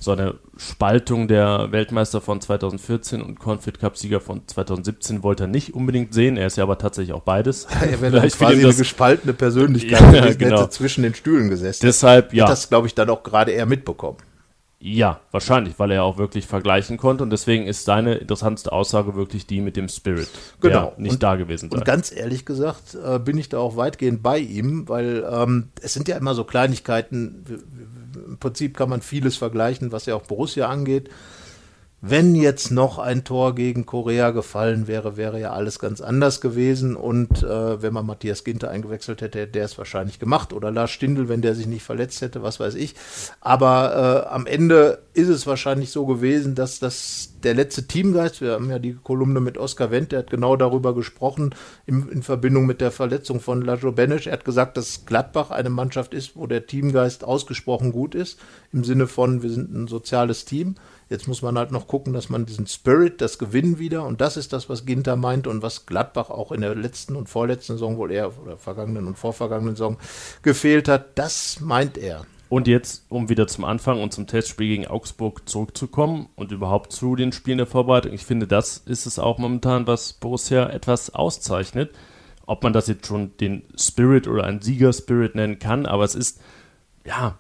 So 0.01 0.13
eine 0.13 0.35
Spaltung 0.57 1.27
der 1.27 1.73
Weltmeister 1.73 2.21
von 2.21 2.41
2014 2.41 3.21
und 3.21 3.41
Confed 3.41 3.81
Cup-Sieger 3.81 4.21
von 4.21 4.43
2017 4.47 5.25
wollte 5.25 5.45
er 5.45 5.47
nicht 5.49 5.75
unbedingt 5.75 6.15
sehen. 6.15 6.37
Er 6.37 6.47
ist 6.47 6.57
ja 6.57 6.63
aber 6.63 6.79
tatsächlich 6.79 7.13
auch 7.15 7.23
beides. 7.23 7.67
Er 7.83 8.01
wäre 8.01 8.21
quasi 8.29 8.45
ihm 8.55 8.59
eine 8.61 8.67
das- 8.69 8.79
gespaltene 8.79 9.33
Persönlichkeit 9.33 10.01
Ja, 10.01 10.21
gewesen, 10.21 10.39
genau. 10.39 10.61
hätte 10.61 10.71
zwischen 10.71 11.03
den 11.03 11.15
Stühlen 11.15 11.49
gesessen. 11.51 11.81
Deshalb, 11.85 12.33
ja. 12.33 12.45
Hat 12.45 12.53
das, 12.53 12.69
glaube 12.69 12.87
ich, 12.87 12.95
dann 12.95 13.11
auch 13.11 13.23
gerade 13.25 13.51
eher 13.51 13.67
mitbekommen. 13.67 14.19
Ja, 14.81 15.19
wahrscheinlich, 15.33 15.77
weil 15.81 15.91
er 15.91 16.05
auch 16.05 16.19
wirklich 16.19 16.47
vergleichen 16.47 16.99
konnte 16.99 17.25
und 17.25 17.31
deswegen 17.31 17.67
ist 17.67 17.85
seine 17.85 18.15
interessanteste 18.15 18.71
Aussage 18.71 19.17
wirklich 19.17 19.45
die 19.45 19.61
mit 19.61 19.77
dem 19.77 19.89
Spirit, 19.89 20.29
Genau. 20.61 20.93
der 20.97 21.01
nicht 21.03 21.15
Und- 21.15 21.23
da 21.25 21.35
gewesen 21.35 21.69
sei. 21.69 21.79
Und 21.79 21.85
ganz 21.85 22.13
ehrlich 22.15 22.45
gesagt 22.47 22.95
äh, 23.05 23.19
bin 23.19 23.37
ich 23.39 23.49
da 23.49 23.59
auch 23.59 23.77
weitgehend 23.77 24.23
bei 24.23 24.39
ihm, 24.39 24.89
weil 24.89 25.27
ähm, 25.29 25.71
es 25.83 25.95
sind 25.95 26.07
ja 26.07 26.17
immer 26.17 26.37
so 26.37 26.45
Kleinigkeiten. 26.45 27.43
W- 27.45 27.55
w- 27.55 27.59
Im 28.27 28.39
Prinzip 28.39 28.77
kann 28.77 28.89
man 28.89 29.03
vieles 29.03 29.37
vergleichen, 29.37 29.93
was 29.93 30.07
ja 30.07 30.15
auch 30.15 30.23
Borussia 30.23 30.69
angeht. 30.69 31.11
Wenn 32.01 32.37
jetzt 32.37 32.71
noch 32.71 33.01
ein 33.01 33.25
Tor 33.25 33.57
gegen 33.57 33.85
Korea 33.85 34.31
gefallen 34.31 34.87
wäre, 34.87 35.17
wäre 35.17 35.41
ja 35.41 35.51
alles 35.51 35.81
ganz 35.81 36.01
anders 36.01 36.41
gewesen. 36.41 36.95
Und 36.95 37.43
äh, 37.43 37.83
wenn 37.83 37.93
man 37.93 38.07
Matthias 38.07 38.45
Ginter 38.45 38.71
eingewechselt 38.71 39.21
hätte, 39.21 39.41
hätte 39.41 39.53
der 39.53 39.65
es 39.65 39.79
wahrscheinlich 39.79 40.21
gemacht. 40.21 40.53
Oder 40.53 40.71
Lars 40.71 40.93
Stindl, 40.93 41.29
wenn 41.29 41.43
der 41.43 41.57
sich 41.57 41.67
nicht 41.67 41.83
verletzt 41.83 42.23
hätte, 42.23 42.41
was 42.41 42.61
weiß 42.61 42.77
ich. 42.77 42.95
Aber 43.41 44.27
äh, 44.29 44.33
am 44.33 44.47
Ende 44.47 45.03
ist 45.13 45.27
es 45.27 45.49
wahrscheinlich 45.49 45.91
so 45.91 46.07
gewesen, 46.07 46.55
dass 46.55 46.79
das 46.79 47.31
der 47.43 47.55
letzte 47.55 47.89
Teamgeist, 47.89 48.41
wir 48.41 48.53
haben 48.53 48.71
ja 48.71 48.79
die 48.79 48.95
Kolumne 48.95 49.41
mit 49.41 49.59
Oskar 49.59 49.91
Wendt, 49.91 50.13
der 50.13 50.21
hat 50.21 50.31
genau 50.31 50.55
darüber 50.55 50.95
gesprochen, 50.95 51.53
im, 51.87 52.09
in 52.11 52.23
Verbindung 52.23 52.67
mit 52.67 52.81
der 52.81 52.93
Verletzung 52.93 53.41
von 53.41 53.63
Lajo 53.63 53.91
Benesch. 53.91 54.29
Er 54.29 54.35
hat 54.35 54.45
gesagt, 54.45 54.77
dass 54.77 55.05
Gladbach 55.05 55.51
eine 55.51 55.71
Mannschaft 55.71 56.15
ist, 56.15 56.37
wo 56.37 56.47
der 56.47 56.67
Teamgeist 56.67 57.25
ausgesprochen 57.25 57.91
gut 57.91 58.15
ist, 58.15 58.39
im 58.73 58.85
Sinne 58.85 59.09
von, 59.09 59.43
wir 59.43 59.51
sind 59.51 59.75
ein 59.75 59.89
soziales 59.89 60.45
Team. 60.45 60.77
Jetzt 61.11 61.27
muss 61.27 61.41
man 61.41 61.57
halt 61.57 61.73
noch 61.73 61.87
gucken, 61.87 62.13
dass 62.13 62.29
man 62.29 62.45
diesen 62.45 62.67
Spirit, 62.67 63.21
das 63.23 63.39
Gewinnen 63.39 63.79
wieder, 63.79 64.05
und 64.05 64.21
das 64.21 64.37
ist 64.37 64.53
das, 64.53 64.69
was 64.69 64.85
Ginter 64.85 65.17
meint 65.17 65.47
und 65.47 65.63
was 65.63 65.87
Gladbach 65.87 66.29
auch 66.29 66.53
in 66.53 66.61
der 66.61 66.75
letzten 66.75 67.17
und 67.17 67.29
vorletzten 67.31 67.75
Saison 67.75 67.97
wohl 67.97 68.11
eher, 68.11 68.31
oder 68.43 68.59
vergangenen 68.59 69.07
und 69.07 69.17
vorvergangenen 69.17 69.75
Saison 69.75 69.97
gefehlt 70.43 70.87
hat, 70.87 71.19
das 71.19 71.61
meint 71.61 71.97
er. 71.97 72.27
Und 72.51 72.67
jetzt, 72.67 73.05
um 73.09 73.29
wieder 73.29 73.47
zum 73.47 73.65
Anfang 73.65 74.03
und 74.03 74.13
zum 74.13 74.27
Testspiel 74.27 74.69
gegen 74.69 74.87
Augsburg 74.87 75.49
zurückzukommen 75.49 76.29
und 76.35 76.51
überhaupt 76.51 76.93
zu 76.93 77.15
den 77.15 77.33
Spielen 77.33 77.59
der 77.59 77.67
Vorbereitung, 77.67 78.13
ich 78.13 78.25
finde, 78.25 78.47
das 78.47 78.79
ist 78.79 79.07
es 79.07 79.19
auch 79.19 79.39
momentan, 79.39 79.87
was 79.87 80.15
Borussia 80.15 80.69
etwas 80.69 81.15
auszeichnet. 81.15 81.95
Ob 82.47 82.63
man 82.63 82.73
das 82.73 82.87
jetzt 82.87 83.07
schon 83.07 83.37
den 83.37 83.65
Spirit 83.77 84.27
oder 84.27 84.45
einen 84.45 84.63
Siegerspirit 84.63 85.35
nennen 85.35 85.59
kann, 85.59 85.85
aber 85.85 86.05
es 86.05 86.15
ist, 86.15 86.41
ja, 87.05 87.39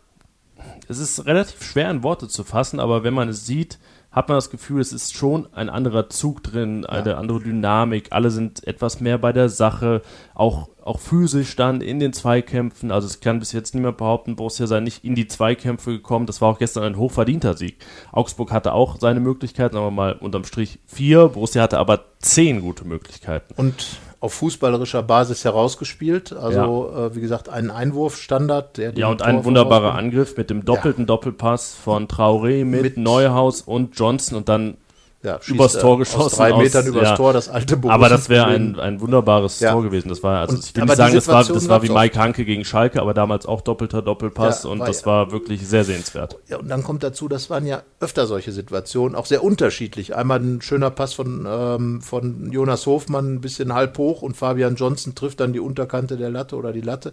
es 0.88 0.98
ist 0.98 1.26
relativ 1.26 1.62
schwer 1.62 1.90
in 1.90 2.02
Worte 2.02 2.28
zu 2.28 2.44
fassen, 2.44 2.80
aber 2.80 3.04
wenn 3.04 3.14
man 3.14 3.28
es 3.28 3.46
sieht, 3.46 3.78
hat 4.10 4.28
man 4.28 4.38
das 4.38 4.48
Gefühl, 4.48 4.80
es 4.80 4.92
ist 4.92 5.14
schon 5.14 5.46
ein 5.52 5.68
anderer 5.68 6.08
Zug 6.08 6.42
drin, 6.42 6.86
eine 6.86 7.10
ja. 7.10 7.18
andere 7.18 7.40
Dynamik. 7.40 8.08
Alle 8.10 8.30
sind 8.30 8.66
etwas 8.66 9.00
mehr 9.00 9.18
bei 9.18 9.32
der 9.32 9.50
Sache, 9.50 10.00
auch, 10.34 10.70
auch 10.82 10.98
physisch 10.98 11.54
dann 11.56 11.82
in 11.82 12.00
den 12.00 12.14
Zweikämpfen. 12.14 12.90
Also 12.90 13.06
es 13.06 13.20
kann 13.20 13.38
bis 13.38 13.52
jetzt 13.52 13.74
niemand 13.74 13.98
behaupten, 13.98 14.34
Borussia 14.34 14.66
sei 14.66 14.80
nicht 14.80 15.04
in 15.04 15.14
die 15.14 15.28
Zweikämpfe 15.28 15.92
gekommen. 15.92 16.24
Das 16.24 16.40
war 16.40 16.48
auch 16.48 16.58
gestern 16.58 16.84
ein 16.84 16.96
hochverdienter 16.96 17.54
Sieg. 17.54 17.84
Augsburg 18.10 18.50
hatte 18.50 18.72
auch 18.72 18.98
seine 18.98 19.20
Möglichkeiten, 19.20 19.76
aber 19.76 19.90
mal 19.90 20.14
unterm 20.14 20.44
Strich 20.44 20.78
vier. 20.86 21.28
Borussia 21.28 21.62
hatte 21.62 21.78
aber 21.78 22.06
zehn 22.18 22.62
gute 22.62 22.86
Möglichkeiten. 22.86 23.52
Und 23.56 23.98
auf 24.20 24.34
fußballerischer 24.34 25.02
Basis 25.02 25.44
herausgespielt. 25.44 26.32
Also, 26.32 26.90
ja. 26.92 27.06
äh, 27.06 27.14
wie 27.14 27.20
gesagt, 27.20 27.48
ein 27.48 27.70
Einwurfstandard. 27.70 28.76
Der 28.76 28.92
ja, 28.94 29.08
und 29.08 29.22
ein 29.22 29.44
wunderbarer 29.44 29.94
Angriff 29.94 30.36
mit 30.36 30.50
dem 30.50 30.64
doppelten 30.64 31.02
ja. 31.02 31.06
Doppelpass 31.06 31.74
von 31.74 32.08
Traoré 32.08 32.64
mit, 32.64 32.82
mit 32.82 32.96
Neuhaus 32.96 33.62
und 33.62 33.96
Johnson 33.98 34.36
und 34.36 34.48
dann 34.48 34.76
ja, 35.22 35.40
übers 35.48 35.72
Tor 35.72 35.98
geschossen. 35.98 36.20
Aus 36.22 36.32
drei 36.36 36.56
Metern 36.56 36.82
aus, 36.82 36.88
übers 36.88 37.08
ja. 37.08 37.16
Tor, 37.16 37.32
das 37.32 37.48
alte 37.48 37.76
Borussen 37.76 37.94
Aber 37.94 38.08
das 38.08 38.28
wäre 38.28 38.46
ein, 38.46 38.78
ein 38.78 39.00
wunderbares 39.00 39.58
ja. 39.58 39.72
Tor 39.72 39.82
gewesen. 39.82 40.08
Das 40.08 40.22
war, 40.22 40.40
also 40.40 40.54
und, 40.54 40.64
ich 40.64 40.76
will 40.76 40.84
nicht 40.84 40.96
sagen, 40.96 41.14
das 41.14 41.26
war, 41.26 41.44
das 41.44 41.68
war 41.68 41.82
wie 41.82 41.88
Mike 41.88 42.18
Hanke 42.18 42.44
gegen 42.44 42.64
Schalke, 42.64 43.00
aber 43.00 43.14
damals 43.14 43.44
auch 43.44 43.60
doppelter 43.60 44.00
Doppelpass 44.00 44.62
ja, 44.62 44.70
und 44.70 44.78
das 44.78 45.06
war 45.06 45.32
wirklich 45.32 45.66
sehr 45.66 45.82
sehenswert. 45.82 46.38
Ja, 46.48 46.58
und 46.58 46.68
dann 46.68 46.84
kommt 46.84 47.02
dazu, 47.02 47.26
das 47.26 47.50
waren 47.50 47.66
ja 47.66 47.82
öfter 47.98 48.26
solche 48.26 48.52
Situationen, 48.52 49.16
auch 49.16 49.26
sehr 49.26 49.42
unterschiedlich. 49.42 50.14
Einmal 50.14 50.38
ein 50.38 50.62
schöner 50.62 50.90
Pass 50.90 51.14
von, 51.14 51.46
ähm, 51.48 52.00
von 52.00 52.52
Jonas 52.52 52.86
Hofmann, 52.86 53.34
ein 53.34 53.40
bisschen 53.40 53.74
halb 53.74 53.98
hoch 53.98 54.22
und 54.22 54.36
Fabian 54.36 54.76
Johnson 54.76 55.16
trifft 55.16 55.40
dann 55.40 55.52
die 55.52 55.60
Unterkante 55.60 56.16
der 56.16 56.30
Latte 56.30 56.54
oder 56.54 56.72
die 56.72 56.80
Latte. 56.80 57.12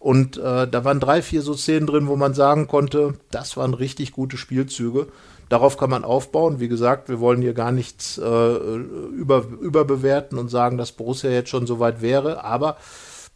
Und 0.00 0.38
äh, 0.38 0.66
da 0.66 0.84
waren 0.84 0.98
drei, 0.98 1.22
vier 1.22 1.42
so 1.42 1.54
Szenen 1.54 1.86
drin, 1.86 2.08
wo 2.08 2.16
man 2.16 2.34
sagen 2.34 2.66
konnte, 2.66 3.14
das 3.30 3.56
waren 3.56 3.74
richtig 3.74 4.10
gute 4.10 4.36
Spielzüge. 4.36 5.06
Darauf 5.48 5.76
kann 5.76 5.90
man 5.90 6.04
aufbauen. 6.04 6.60
Wie 6.60 6.68
gesagt, 6.68 7.08
wir 7.08 7.20
wollen 7.20 7.42
hier 7.42 7.54
gar 7.54 7.72
nichts 7.72 8.18
äh, 8.18 8.54
über, 8.54 9.44
überbewerten 9.60 10.38
und 10.38 10.48
sagen, 10.48 10.78
dass 10.78 10.92
Borussia 10.92 11.30
jetzt 11.30 11.50
schon 11.50 11.66
so 11.66 11.80
weit 11.80 12.00
wäre. 12.00 12.44
Aber 12.44 12.76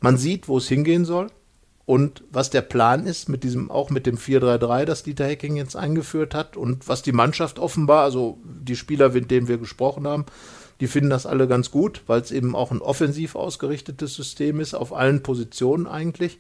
man 0.01 0.17
sieht, 0.17 0.49
wo 0.49 0.59
es 0.59 0.69
hingehen 0.69 1.05
soll 1.05 1.29
und 1.85 2.23
was 2.31 2.51
der 2.51 2.63
Plan 2.63 3.07
ist 3.07 3.29
mit 3.29 3.45
diesem, 3.45 3.71
auch 3.71 3.91
mit 3.91 4.07
dem 4.07 4.17
4-3-3, 4.17 4.85
das 4.85 5.03
Dieter 5.03 5.27
Hecking 5.27 5.57
jetzt 5.57 5.75
eingeführt 5.75 6.35
hat 6.35 6.57
und 6.57 6.89
was 6.89 7.03
die 7.03 7.13
Mannschaft 7.13 7.59
offenbar, 7.59 8.05
also 8.05 8.39
die 8.45 8.77
Spieler, 8.77 9.11
mit 9.11 9.31
denen 9.31 9.49
wir 9.49 9.59
gesprochen 9.59 10.07
haben, 10.07 10.27
die 10.81 10.87
finden 10.87 11.11
das 11.11 11.27
alle 11.27 11.49
ganz 11.49 11.71
gut, 11.71 12.03
weil 12.07 12.21
es 12.21 12.31
eben 12.31 12.55
auch 12.55 12.71
ein 12.71 12.83
offensiv 12.83 13.35
ausgerichtetes 13.35 14.15
System 14.15 14.61
ist, 14.61 14.75
auf 14.75 14.93
allen 14.93 15.23
Positionen 15.23 15.87
eigentlich. 15.87 16.39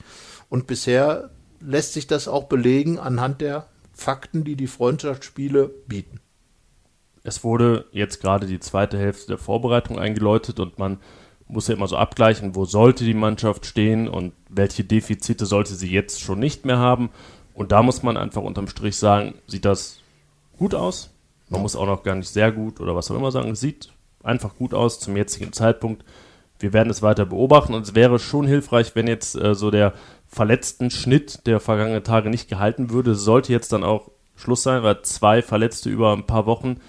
Und 0.48 0.66
bisher 0.66 1.31
lässt 1.61 1.94
sich 1.94 2.07
das 2.07 2.28
auch 2.28 2.44
belegen 2.44 2.98
anhand 2.98 3.40
der 3.40 3.66
Fakten, 3.98 4.44
die 4.44 4.54
die 4.54 4.68
Freundschaftsspiele 4.68 5.68
bieten. 5.88 6.20
Es 7.24 7.42
wurde 7.42 7.87
jetzt 7.90 8.22
gerade 8.22 8.46
die 8.46 8.61
zweite 8.61 8.96
Hälfte 8.96 9.26
der 9.26 9.38
Vorbereitung 9.38 9.98
eingeläutet 9.98 10.61
und 10.61 10.78
man 10.78 10.98
muss 11.48 11.66
ja 11.66 11.74
immer 11.74 11.88
so 11.88 11.96
abgleichen, 11.96 12.54
wo 12.54 12.64
sollte 12.64 13.04
die 13.04 13.14
Mannschaft 13.14 13.66
stehen 13.66 14.06
und 14.06 14.32
welche 14.48 14.84
Defizite 14.84 15.46
sollte 15.46 15.74
sie 15.74 15.90
jetzt 15.90 16.20
schon 16.20 16.38
nicht 16.38 16.64
mehr 16.64 16.78
haben. 16.78 17.11
Und 17.54 17.72
da 17.72 17.82
muss 17.82 18.04
man 18.04 18.16
einfach 18.16 18.42
unterm 18.42 18.68
Strich 18.68 18.96
sagen, 18.96 19.34
sieht 19.48 19.64
das 19.64 19.98
gut 20.56 20.74
aus. 20.74 21.11
Man 21.48 21.62
muss 21.62 21.74
auch 21.74 21.87
noch 21.87 22.04
gar 22.04 22.14
nicht 22.14 22.28
sehr 22.28 22.52
gut 22.52 22.80
oder 22.80 22.94
was 22.94 23.11
auch 23.11 23.16
immer 23.16 23.32
sagen. 23.32 23.50
Es 23.50 23.61
sieht 23.61 23.92
einfach 24.22 24.54
gut 24.54 24.74
aus 24.74 25.00
zum 25.00 25.16
jetzigen 25.16 25.52
Zeitpunkt. 25.52 26.04
Wir 26.59 26.73
werden 26.73 26.90
es 26.90 27.03
weiter 27.03 27.25
beobachten 27.25 27.75
und 27.75 27.83
es 27.83 27.94
wäre 27.94 28.18
schon 28.18 28.47
hilfreich, 28.47 28.94
wenn 28.94 29.07
jetzt 29.07 29.37
äh, 29.37 29.55
so 29.55 29.71
der 29.71 29.94
verletzten 30.27 30.90
Schnitt 30.90 31.47
der 31.47 31.61
vergangenen 31.61 32.05
Tage 32.05 32.31
nicht 32.31 32.49
gehalten 32.49 32.90
würde, 32.90 33.14
sollte 33.14 33.53
jetzt 33.53 33.73
dann 33.73 33.85
auch 33.85 34.11
Schluss 34.37 34.62
sein, 34.62 34.83
weil 34.83 35.03
zwei 35.03 35.42
Verletzte 35.42 35.90
über 35.90 36.12
ein 36.12 36.27
paar 36.27 36.47
Wochen, 36.47 36.81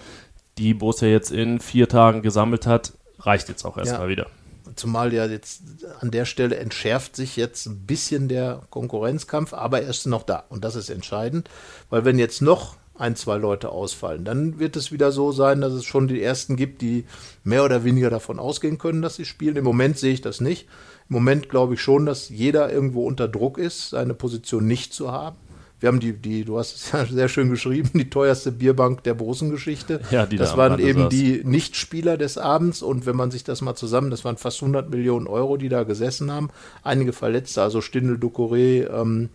die 0.58 0.74
Borussia 0.74 1.08
jetzt 1.08 1.32
in 1.32 1.60
vier 1.60 1.88
Tagen 1.88 2.22
gesammelt 2.22 2.68
hat, 2.68 2.94
reicht 3.20 3.50
jetzt 3.50 3.66
auch 3.66 3.78
erstmal 3.78 4.04
ja. 4.04 4.10
wieder. 4.10 4.28
Zumal 4.76 5.14
ja 5.14 5.26
jetzt 5.26 5.64
an 6.00 6.12
der 6.12 6.26
Stelle 6.26 6.58
entschärft 6.58 7.16
sich 7.16 7.36
jetzt 7.36 7.66
ein 7.66 7.86
bisschen 7.86 8.28
der 8.28 8.62
Konkurrenzkampf, 8.70 9.54
aber 9.54 9.82
er 9.82 9.90
ist 9.90 10.06
noch 10.06 10.24
da. 10.24 10.44
Und 10.50 10.64
das 10.64 10.76
ist 10.76 10.90
entscheidend, 10.90 11.50
weil 11.90 12.06
wenn 12.06 12.20
jetzt 12.20 12.42
noch 12.42 12.76
ein, 13.00 13.16
zwei 13.16 13.38
Leute 13.38 13.70
ausfallen, 13.70 14.26
dann 14.26 14.60
wird 14.60 14.76
es 14.76 14.92
wieder 14.92 15.12
so 15.12 15.32
sein, 15.32 15.62
dass 15.62 15.74
es 15.74 15.86
schon 15.86 16.08
die 16.08 16.22
ersten 16.22 16.56
gibt, 16.56 16.82
die 16.82 17.06
mehr 17.44 17.64
oder 17.64 17.84
weniger 17.84 18.10
davon 18.10 18.40
ausgehen 18.40 18.78
können, 18.78 19.02
dass 19.02 19.16
sie 19.16 19.26
spielen. 19.26 19.56
Im 19.56 19.64
Moment 19.64 19.98
sehe 19.98 20.14
ich 20.14 20.22
das 20.22 20.42
nicht. 20.42 20.68
Im 21.10 21.16
Moment 21.16 21.50
glaube 21.50 21.76
ich 21.76 21.82
schon, 21.82 22.06
dass 22.06 22.30
jeder 22.30 22.72
irgendwo 22.72 23.06
unter 23.06 23.28
Druck 23.28 23.58
ist, 23.58 23.90
seine 23.90 24.14
Position 24.14 24.68
nicht 24.68 24.94
zu 24.94 25.12
haben. 25.12 25.38
Wir 25.80 25.88
haben 25.88 26.02
die, 26.02 26.12
die, 26.12 26.44
du 26.44 26.60
hast 26.60 26.76
es 26.76 26.92
ja 26.92 27.06
sehr 27.10 27.30
schön 27.30 27.50
geschrieben, 27.50 27.92
die 27.94 28.10
teuerste 28.10 28.52
Bierbank 28.52 29.04
der 29.04 29.14
Borussen-Geschichte. 29.14 30.02
Ja, 30.12 30.26
die 30.26 30.38
das 30.38 30.52
da 30.52 30.58
waren 30.58 30.80
eben 30.80 31.04
saß. 31.04 31.10
die 31.10 31.42
Nichtspieler 31.46 32.18
des 32.18 32.38
Abends 32.38 32.82
und 32.82 33.06
wenn 33.06 33.16
man 33.16 33.32
sich 33.32 33.44
das 33.44 33.62
mal 33.62 33.76
zusammen, 33.76 34.10
das 34.10 34.26
waren 34.26 34.38
fast 34.38 34.62
100 34.62 34.90
Millionen 34.90 35.28
Euro, 35.28 35.56
die 35.56 35.70
da 35.70 35.84
gesessen 35.84 36.32
haben. 36.32 36.50
Einige 36.84 37.14
Verletzte, 37.14 37.62
also 37.62 37.80
Stindel, 37.80 38.18
Ducouré, 38.18 38.90
ähm, 38.90 39.30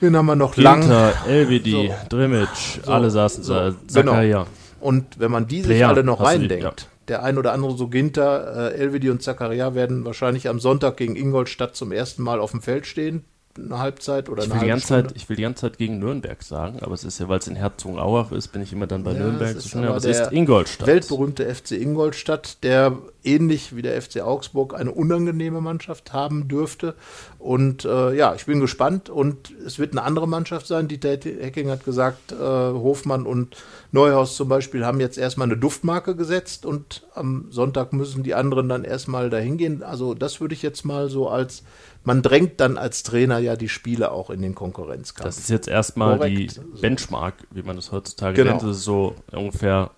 den 0.00 0.16
haben 0.16 0.26
wir 0.26 0.36
noch 0.36 0.54
Ginter, 0.54 0.72
lang. 0.72 1.12
LBD, 1.28 1.70
so. 1.70 1.94
Drimic, 2.08 2.48
so, 2.84 2.90
alle 2.90 3.10
saßen 3.10 3.42
so, 3.42 3.54
da. 3.54 3.74
Genau. 3.94 4.46
Und 4.80 5.18
wenn 5.18 5.30
man 5.30 5.46
die 5.46 5.62
sich 5.62 5.84
alle 5.84 6.04
noch 6.04 6.20
reindenkt, 6.20 6.62
ja 6.62 6.88
der 7.08 7.22
ein 7.22 7.38
oder 7.38 7.52
andere 7.52 7.76
so 7.76 7.88
Ginter, 7.88 8.72
äh, 8.72 8.78
Elvedi 8.78 9.10
und 9.10 9.22
Zakaria 9.22 9.74
werden 9.74 10.04
wahrscheinlich 10.04 10.48
am 10.48 10.58
Sonntag 10.58 10.96
gegen 10.96 11.16
Ingolstadt 11.16 11.76
zum 11.76 11.92
ersten 11.92 12.22
Mal 12.22 12.40
auf 12.40 12.50
dem 12.50 12.62
Feld 12.62 12.86
stehen 12.86 13.24
eine 13.58 13.78
Halbzeit 13.78 14.28
oder 14.28 14.44
ich 14.44 14.50
eine 14.50 14.60
will 14.60 14.70
halbe 14.70 14.82
Zeit, 14.82 15.12
Ich 15.14 15.28
will 15.28 15.36
die 15.36 15.42
ganze 15.42 15.62
Zeit 15.62 15.78
gegen 15.78 15.98
Nürnberg 15.98 16.42
sagen, 16.42 16.78
aber 16.80 16.94
es 16.94 17.04
ist 17.04 17.18
ja, 17.18 17.28
weil 17.28 17.38
es 17.38 17.48
in 17.48 17.56
Herzogenaurach 17.56 18.32
ist, 18.32 18.48
bin 18.48 18.62
ich 18.62 18.72
immer 18.72 18.86
dann 18.86 19.02
bei 19.04 19.12
ja, 19.12 19.20
Nürnberg. 19.20 19.56
Es 19.56 19.66
ist, 19.66 19.76
aber 19.76 19.96
es 19.96 20.04
ist 20.04 20.32
Ingolstadt. 20.32 20.86
Weltberühmte 20.86 21.54
FC 21.54 21.72
Ingolstadt, 21.72 22.62
der 22.62 22.96
ähnlich 23.26 23.74
wie 23.74 23.82
der 23.82 24.00
FC 24.00 24.20
Augsburg 24.20 24.74
eine 24.74 24.92
unangenehme 24.92 25.60
Mannschaft 25.60 26.12
haben 26.12 26.48
dürfte. 26.48 26.94
Und 27.38 27.84
äh, 27.84 28.14
ja, 28.14 28.34
ich 28.34 28.46
bin 28.46 28.60
gespannt 28.60 29.10
und 29.10 29.52
es 29.64 29.78
wird 29.78 29.92
eine 29.92 30.02
andere 30.02 30.28
Mannschaft 30.28 30.66
sein. 30.66 30.88
Dieter 30.88 31.10
Hecking 31.10 31.70
hat 31.70 31.84
gesagt, 31.84 32.32
äh, 32.32 32.36
Hofmann 32.36 33.26
und 33.26 33.56
Neuhaus 33.92 34.36
zum 34.36 34.48
Beispiel 34.48 34.84
haben 34.84 35.00
jetzt 35.00 35.18
erstmal 35.18 35.46
eine 35.46 35.56
Duftmarke 35.56 36.14
gesetzt 36.16 36.64
und 36.66 37.06
am 37.14 37.46
Sonntag 37.50 37.92
müssen 37.92 38.22
die 38.22 38.34
anderen 38.34 38.68
dann 38.68 38.84
erstmal 38.84 39.30
dahin 39.30 39.56
gehen. 39.56 39.82
Also 39.82 40.14
das 40.14 40.40
würde 40.40 40.54
ich 40.54 40.62
jetzt 40.62 40.84
mal 40.84 41.08
so 41.08 41.28
als 41.28 41.62
man 42.06 42.22
drängt 42.22 42.60
dann 42.60 42.78
als 42.78 43.02
Trainer 43.02 43.38
ja 43.38 43.56
die 43.56 43.68
Spiele 43.68 44.12
auch 44.12 44.30
in 44.30 44.40
den 44.40 44.54
Konkurrenzkampf. 44.54 45.26
Das 45.26 45.38
ist 45.38 45.50
jetzt 45.50 45.66
erstmal 45.66 46.18
Korrekt. 46.18 46.56
die 46.56 46.80
Benchmark, 46.80 47.34
wie 47.50 47.62
man 47.62 47.74
das 47.74 47.90
heutzutage 47.90 48.36
genau. 48.36 48.52
nennt. 48.52 48.62
Das 48.62 48.76
ist 48.76 48.84
so 48.84 49.16
ungefähr 49.32 49.90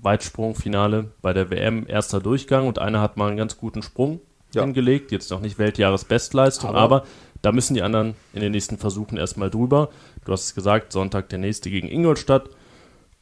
Weitsprungfinale 0.00 1.10
bei 1.20 1.32
der 1.32 1.50
WM, 1.50 1.86
erster 1.88 2.20
Durchgang 2.20 2.68
und 2.68 2.78
einer 2.78 3.00
hat 3.00 3.16
mal 3.16 3.26
einen 3.26 3.36
ganz 3.36 3.56
guten 3.56 3.82
Sprung 3.82 4.20
ja. 4.54 4.62
hingelegt. 4.62 5.10
Jetzt 5.10 5.28
noch 5.32 5.40
nicht 5.40 5.58
Weltjahresbestleistung, 5.58 6.70
aber, 6.70 6.78
aber 6.78 7.04
da 7.42 7.50
müssen 7.50 7.74
die 7.74 7.82
anderen 7.82 8.14
in 8.32 8.42
den 8.42 8.52
nächsten 8.52 8.78
Versuchen 8.78 9.18
erstmal 9.18 9.50
drüber. 9.50 9.90
Du 10.24 10.32
hast 10.32 10.44
es 10.44 10.54
gesagt, 10.54 10.92
Sonntag 10.92 11.30
der 11.30 11.40
nächste 11.40 11.68
gegen 11.68 11.88
Ingolstadt 11.88 12.48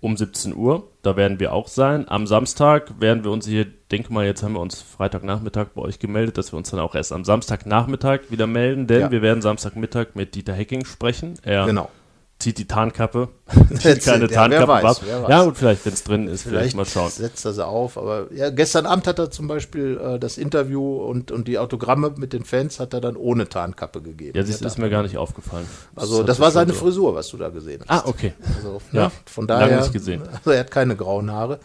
um 0.00 0.16
17 0.16 0.54
Uhr. 0.54 0.90
Da 1.02 1.16
werden 1.16 1.40
wir 1.40 1.52
auch 1.52 1.68
sein. 1.68 2.08
Am 2.08 2.26
Samstag 2.26 3.00
werden 3.00 3.24
wir 3.24 3.30
uns 3.30 3.46
hier, 3.46 3.66
denke 3.90 4.12
mal, 4.12 4.24
jetzt 4.26 4.42
haben 4.42 4.54
wir 4.54 4.60
uns 4.60 4.80
Freitagnachmittag 4.80 5.68
bei 5.74 5.82
euch 5.82 5.98
gemeldet, 5.98 6.38
dass 6.38 6.52
wir 6.52 6.56
uns 6.56 6.70
dann 6.70 6.80
auch 6.80 6.94
erst 6.94 7.12
am 7.12 7.24
Samstagnachmittag 7.24 8.30
wieder 8.30 8.46
melden, 8.46 8.86
denn 8.86 9.00
ja. 9.00 9.10
wir 9.10 9.22
werden 9.22 9.42
Samstagmittag 9.42 10.14
mit 10.14 10.34
Dieter 10.34 10.54
Hecking 10.54 10.84
sprechen. 10.84 11.34
Er 11.42 11.66
genau 11.66 11.90
zieht 12.38 12.58
die 12.58 12.66
Tarnkappe. 12.66 13.28
zieht 13.74 14.04
keine 14.04 14.28
Tarnkappe 14.28 14.50
wer 14.50 14.68
weiß, 14.68 15.02
weiß. 15.02 15.28
Ja, 15.28 15.44
gut, 15.44 15.56
vielleicht, 15.56 15.84
wenn 15.84 15.92
es 15.92 16.04
drin 16.04 16.28
ist, 16.28 16.42
vielleicht, 16.42 16.72
vielleicht, 16.72 16.76
mal 16.76 16.86
schauen. 16.86 17.10
setzt 17.10 17.44
er 17.44 17.52
sie 17.52 17.66
auf. 17.66 17.98
Aber 17.98 18.32
ja, 18.32 18.50
gestern 18.50 18.86
Abend 18.86 19.06
hat 19.06 19.18
er 19.18 19.30
zum 19.30 19.48
Beispiel 19.48 19.98
äh, 19.98 20.18
das 20.18 20.38
Interview 20.38 20.98
und, 20.98 21.32
und 21.32 21.48
die 21.48 21.58
Autogramme 21.58 22.14
mit 22.16 22.32
den 22.32 22.44
Fans 22.44 22.78
hat 22.78 22.94
er 22.94 23.00
dann 23.00 23.16
ohne 23.16 23.48
Tarnkappe 23.48 24.02
gegeben. 24.02 24.36
Ja, 24.36 24.44
das 24.44 24.60
ist 24.60 24.78
mir 24.78 24.90
gar 24.90 25.02
nicht 25.02 25.16
aufgefallen. 25.16 25.66
Also, 25.96 26.18
das, 26.18 26.26
das 26.26 26.40
war 26.40 26.50
seine. 26.50 26.72
Frisur, 26.78 27.14
was 27.14 27.28
du 27.28 27.38
da 27.38 27.48
gesehen 27.48 27.82
hast. 27.88 28.04
Ah, 28.04 28.08
okay. 28.08 28.34
Also, 28.56 28.80
ja, 28.92 29.02
ja, 29.02 29.12
von 29.26 29.46
daher. 29.46 29.66
Lange 29.66 29.80
nicht 29.80 29.92
gesehen. 29.92 30.22
Also, 30.30 30.50
er 30.50 30.60
hat 30.60 30.70
keine 30.70 30.94
grauen 30.94 31.32
Haare 31.32 31.58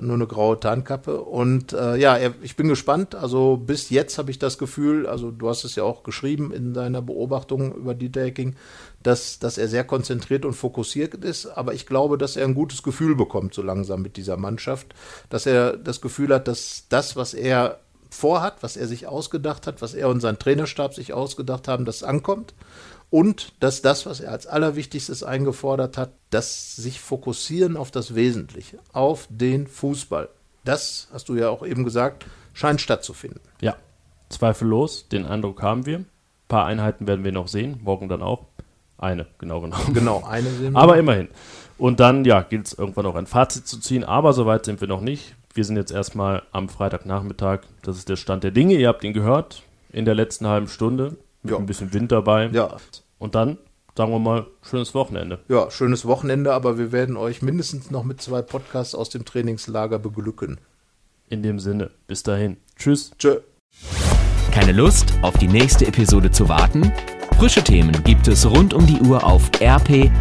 nur 0.00 0.14
eine 0.14 0.26
graue 0.26 0.58
Tarnkappe. 0.58 1.20
Und 1.20 1.72
äh, 1.72 1.96
ja, 1.96 2.18
ich 2.42 2.56
bin 2.56 2.68
gespannt. 2.68 3.14
Also 3.14 3.56
bis 3.56 3.90
jetzt 3.90 4.18
habe 4.18 4.30
ich 4.30 4.38
das 4.38 4.58
Gefühl, 4.58 5.06
also 5.06 5.30
du 5.30 5.48
hast 5.48 5.64
es 5.64 5.74
ja 5.74 5.84
auch 5.84 6.02
geschrieben 6.02 6.52
in 6.52 6.74
deiner 6.74 7.02
Beobachtung 7.02 7.74
über 7.74 7.94
die 7.94 8.10
Decking, 8.10 8.56
dass, 9.02 9.38
dass 9.38 9.58
er 9.58 9.68
sehr 9.68 9.84
konzentriert 9.84 10.44
und 10.44 10.54
fokussiert 10.54 11.14
ist. 11.14 11.46
Aber 11.46 11.74
ich 11.74 11.86
glaube, 11.86 12.18
dass 12.18 12.36
er 12.36 12.44
ein 12.44 12.54
gutes 12.54 12.82
Gefühl 12.82 13.14
bekommt, 13.14 13.54
so 13.54 13.62
langsam 13.62 14.02
mit 14.02 14.16
dieser 14.16 14.36
Mannschaft. 14.36 14.94
Dass 15.30 15.46
er 15.46 15.76
das 15.76 16.00
Gefühl 16.00 16.34
hat, 16.34 16.48
dass 16.48 16.84
das, 16.88 17.16
was 17.16 17.34
er 17.34 17.78
vorhat, 18.10 18.62
was 18.62 18.76
er 18.76 18.86
sich 18.86 19.06
ausgedacht 19.06 19.66
hat, 19.66 19.82
was 19.82 19.94
er 19.94 20.08
und 20.08 20.20
sein 20.20 20.38
Trainerstab 20.38 20.94
sich 20.94 21.12
ausgedacht 21.12 21.68
haben, 21.68 21.84
das 21.84 22.02
ankommt. 22.02 22.54
Und 23.10 23.54
dass 23.60 23.80
das, 23.80 24.04
was 24.04 24.20
er 24.20 24.32
als 24.32 24.46
allerwichtigstes 24.46 25.22
eingefordert 25.22 25.96
hat, 25.96 26.10
dass 26.30 26.76
sich 26.76 27.00
fokussieren 27.00 27.76
auf 27.76 27.90
das 27.90 28.14
Wesentliche, 28.14 28.78
auf 28.92 29.26
den 29.30 29.66
Fußball. 29.66 30.28
Das, 30.64 31.08
hast 31.12 31.30
du 31.30 31.36
ja 31.36 31.48
auch 31.48 31.64
eben 31.64 31.84
gesagt, 31.84 32.26
scheint 32.52 32.82
stattzufinden. 32.82 33.40
Ja, 33.62 33.76
zweifellos, 34.28 35.08
den 35.08 35.24
Eindruck 35.24 35.62
haben 35.62 35.86
wir. 35.86 35.98
Ein 35.98 36.06
paar 36.48 36.66
Einheiten 36.66 37.06
werden 37.06 37.24
wir 37.24 37.32
noch 37.32 37.48
sehen, 37.48 37.80
morgen 37.82 38.08
dann 38.08 38.22
auch. 38.22 38.44
Eine, 38.98 39.26
genau 39.38 39.60
genommen. 39.60 39.94
Genau, 39.94 40.24
eine 40.24 40.48
Silbenrunde. 40.50 40.80
Aber 40.80 40.98
immerhin. 40.98 41.28
Und 41.78 42.00
dann, 42.00 42.24
ja, 42.24 42.42
gilt 42.42 42.66
es 42.66 42.72
irgendwann 42.76 43.06
auch 43.06 43.14
ein 43.14 43.26
Fazit 43.26 43.66
zu 43.68 43.78
ziehen. 43.78 44.02
Aber 44.04 44.32
soweit 44.32 44.64
sind 44.64 44.80
wir 44.80 44.88
noch 44.88 45.00
nicht. 45.00 45.36
Wir 45.54 45.64
sind 45.64 45.76
jetzt 45.76 45.92
erstmal 45.92 46.42
am 46.52 46.68
Freitagnachmittag. 46.68 47.60
Das 47.82 47.96
ist 47.96 48.08
der 48.08 48.16
Stand 48.16 48.42
der 48.44 48.50
Dinge. 48.50 48.74
Ihr 48.74 48.88
habt 48.88 49.04
ihn 49.04 49.12
gehört 49.12 49.62
in 49.92 50.04
der 50.04 50.14
letzten 50.16 50.46
halben 50.48 50.68
Stunde. 50.68 51.16
Mit 51.42 51.52
Ja. 51.52 51.58
ein 51.58 51.66
bisschen 51.66 51.92
Wind 51.92 52.10
dabei. 52.10 52.46
Ja, 52.52 52.76
Und 53.18 53.36
dann, 53.36 53.58
sagen 53.96 54.10
wir 54.10 54.18
mal, 54.18 54.46
schönes 54.62 54.92
Wochenende. 54.94 55.38
ja, 55.48 55.70
schönes 55.70 56.04
Wochenende, 56.04 56.52
aber 56.52 56.78
wir 56.78 56.90
werden 56.90 57.16
euch 57.16 57.42
mindestens 57.42 57.90
noch 57.92 58.02
mit 58.02 58.20
zwei 58.20 58.42
Podcasts 58.42 58.94
aus 58.96 59.08
dem 59.10 59.24
Trainingslager 59.24 60.00
beglücken. 60.00 60.58
In 61.28 61.42
dem 61.44 61.60
Sinne, 61.60 61.90
bis 62.08 62.24
dahin. 62.24 62.56
Tschüss. 62.76 63.12
Tschö. 63.18 63.38
Keine 64.50 64.72
Lust, 64.72 65.12
auf 65.22 65.36
die 65.38 65.46
nächste 65.48 65.86
Episode 65.86 66.30
zu 66.32 66.48
warten? 66.48 66.92
Frische 67.38 67.62
Themen 67.62 67.92
gibt 68.02 68.26
es 68.26 68.44
rund 68.44 68.74
um 68.74 68.84
die 68.84 69.00
Uhr 69.00 69.22
auf 69.22 69.48
rp-online.de. 69.62 70.18